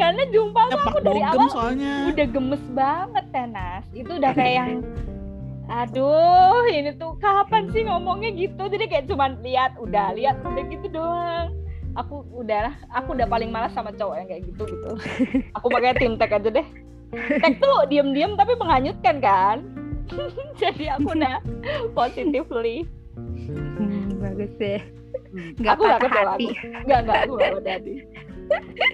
Karena 0.00 0.22
jumpa 0.32 0.60
tuh 0.72 0.80
aku 0.80 0.98
dari 1.04 1.22
awal 1.22 1.46
soalnya. 1.52 2.10
udah 2.10 2.26
gemes 2.26 2.64
banget 2.72 3.24
tenas. 3.30 3.84
Itu 3.92 4.18
udah 4.18 4.32
kayak 4.34 4.54
yang 4.56 4.72
aduh 5.72 6.68
ini 6.68 6.92
tuh 7.00 7.16
kapan 7.16 7.64
sih 7.72 7.86
ngomongnya 7.86 8.34
gitu 8.36 8.68
jadi 8.68 8.84
kayak 8.92 9.06
cuman 9.08 9.40
lihat 9.40 9.72
udah 9.80 10.12
lihat 10.12 10.36
udah 10.44 10.64
gitu 10.68 10.84
doang 10.92 11.61
aku 11.98 12.24
udah 12.32 12.72
aku 12.92 13.14
udah 13.16 13.28
paling 13.28 13.52
malas 13.52 13.72
sama 13.76 13.92
cowok 13.92 14.16
yang 14.22 14.28
kayak 14.28 14.42
gitu 14.48 14.62
gitu. 14.64 14.90
Aku 15.58 15.66
pakai 15.68 15.96
tim 15.98 16.16
tag 16.16 16.32
aja 16.32 16.48
deh. 16.48 16.66
Tag 17.12 17.60
tuh 17.60 17.84
diem-diem 17.92 18.36
tapi 18.36 18.56
menghanyutkan 18.56 19.20
kan? 19.20 19.56
Jadi 20.62 20.88
aku 20.88 21.12
udah 21.16 21.40
positively. 21.92 22.88
Hmm, 23.16 24.16
bagus 24.20 24.52
ya 24.60 24.80
nggak 25.32 25.72
aku 25.76 25.82
patah 25.88 26.08
gak 26.08 26.26
hati. 26.36 26.46
Nggak 26.84 26.98
nggak 27.08 27.18
aku 27.24 27.32
nggak 27.36 27.52
patah 27.56 27.74
hati 27.80 27.94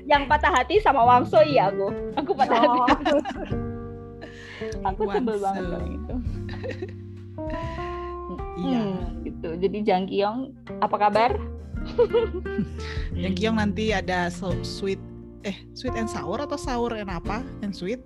yang 0.07 0.23
patah 0.31 0.53
hati 0.55 0.75
sama 0.79 1.03
Wangso 1.03 1.43
iya 1.43 1.71
aku. 1.73 1.91
Aku 2.15 2.31
patah 2.35 2.59
oh. 2.63 2.87
hati 2.87 2.95
aku 4.83 5.03
sebel 5.11 5.37
banget 5.39 5.65
kalau 5.71 5.87
itu. 5.87 6.15
Iya. 8.59 8.83
Hmm, 8.83 8.99
gitu. 9.23 9.49
Jadi 9.59 9.79
Jang 9.87 10.05
Kyung 10.11 10.55
apa 10.83 10.97
kabar 10.99 11.31
yang 13.23 13.35
Kiong 13.35 13.57
nanti 13.59 13.95
ada 13.95 14.31
so, 14.31 14.55
sweet 14.63 15.01
eh 15.47 15.55
sweet 15.75 15.95
and 15.95 16.11
sour 16.11 16.39
atau 16.43 16.59
sour 16.59 16.95
and 16.95 17.11
apa? 17.11 17.43
And 17.63 17.75
sweet 17.75 18.03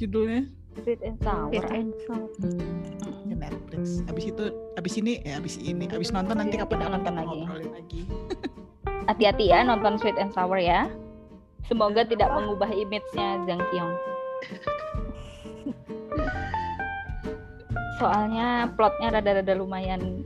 judulnya? 0.00 0.48
Sweet 0.80 1.02
and 1.02 1.18
sour. 1.20 1.50
Sweet 1.50 1.68
and 1.68 1.92
sour. 2.06 2.28
Hmm, 2.40 3.28
di 3.28 3.34
Netflix. 3.36 4.00
Abis 4.06 4.24
itu, 4.30 4.44
abis 4.78 4.94
ini, 4.96 5.20
ya 5.26 5.42
abis 5.42 5.58
ini, 5.60 5.84
abis 5.90 6.14
nonton 6.14 6.38
nanti 6.38 6.56
iya, 6.56 6.64
kapan 6.64 6.94
nonton 6.94 7.14
lagi. 7.18 7.40
lagi. 7.68 8.02
Hati-hati 9.10 9.50
ya 9.50 9.66
nonton 9.66 9.98
Sweet 9.98 10.16
and 10.22 10.30
Sour 10.30 10.62
ya. 10.62 10.86
Semoga 11.66 12.06
tidak 12.06 12.30
mengubah 12.34 12.70
image-nya 12.70 13.42
Jang 13.46 13.62
Kyung. 13.70 13.90
Soalnya 18.00 18.72
plotnya 18.78 19.18
rada-rada 19.18 19.54
lumayan 19.58 20.24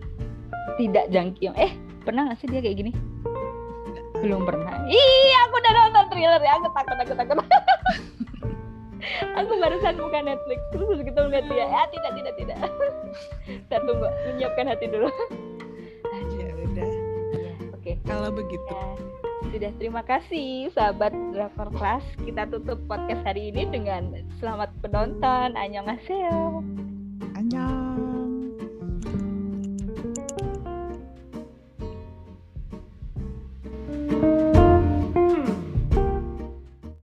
tidak 0.79 1.11
Jang 1.11 1.35
Kyung. 1.35 1.57
Eh, 1.59 1.75
pernah 2.05 2.29
gak 2.31 2.39
sih 2.45 2.49
dia 2.53 2.61
kayak 2.61 2.77
gini? 2.85 2.93
Belum 4.21 4.45
pernah. 4.45 4.85
Iya 4.89 5.39
aku 5.49 5.55
udah 5.59 5.73
nonton 5.73 6.05
thriller 6.13 6.41
ya. 6.41 6.53
Aku 6.61 6.69
takut 6.73 6.97
takut 7.01 7.17
takut. 7.17 7.37
Aku 9.37 9.53
barusan 9.61 10.01
buka 10.01 10.19
Netflix. 10.25 10.61
Terus 10.73 11.01
kita 11.05 11.19
ngeliat 11.29 11.47
dia 11.49 11.67
ya 11.69 11.83
tidak 11.93 12.13
tidak 12.17 12.35
tidak. 12.41 12.59
Saya 13.69 13.81
tunggu 13.85 14.09
menyiapkan 14.33 14.67
hati 14.69 14.87
dulu. 14.89 15.09
Ya 16.41 16.49
udah. 16.57 16.89
Ya, 17.37 17.55
oke. 17.73 17.83
Okay. 17.85 17.95
kalau 18.09 18.31
begitu. 18.33 18.73
Ya, 18.73 18.89
sudah 19.55 19.73
terima 19.79 20.03
kasih 20.03 20.73
sahabat 20.73 21.13
drakor 21.37 21.69
kelas. 21.77 22.05
Kita 22.25 22.49
tutup 22.49 22.81
podcast 22.91 23.23
hari 23.23 23.53
ini 23.53 23.69
dengan 23.69 24.25
selamat 24.41 24.73
penonton. 24.83 25.55
Annyeonghaseyo 25.55 26.84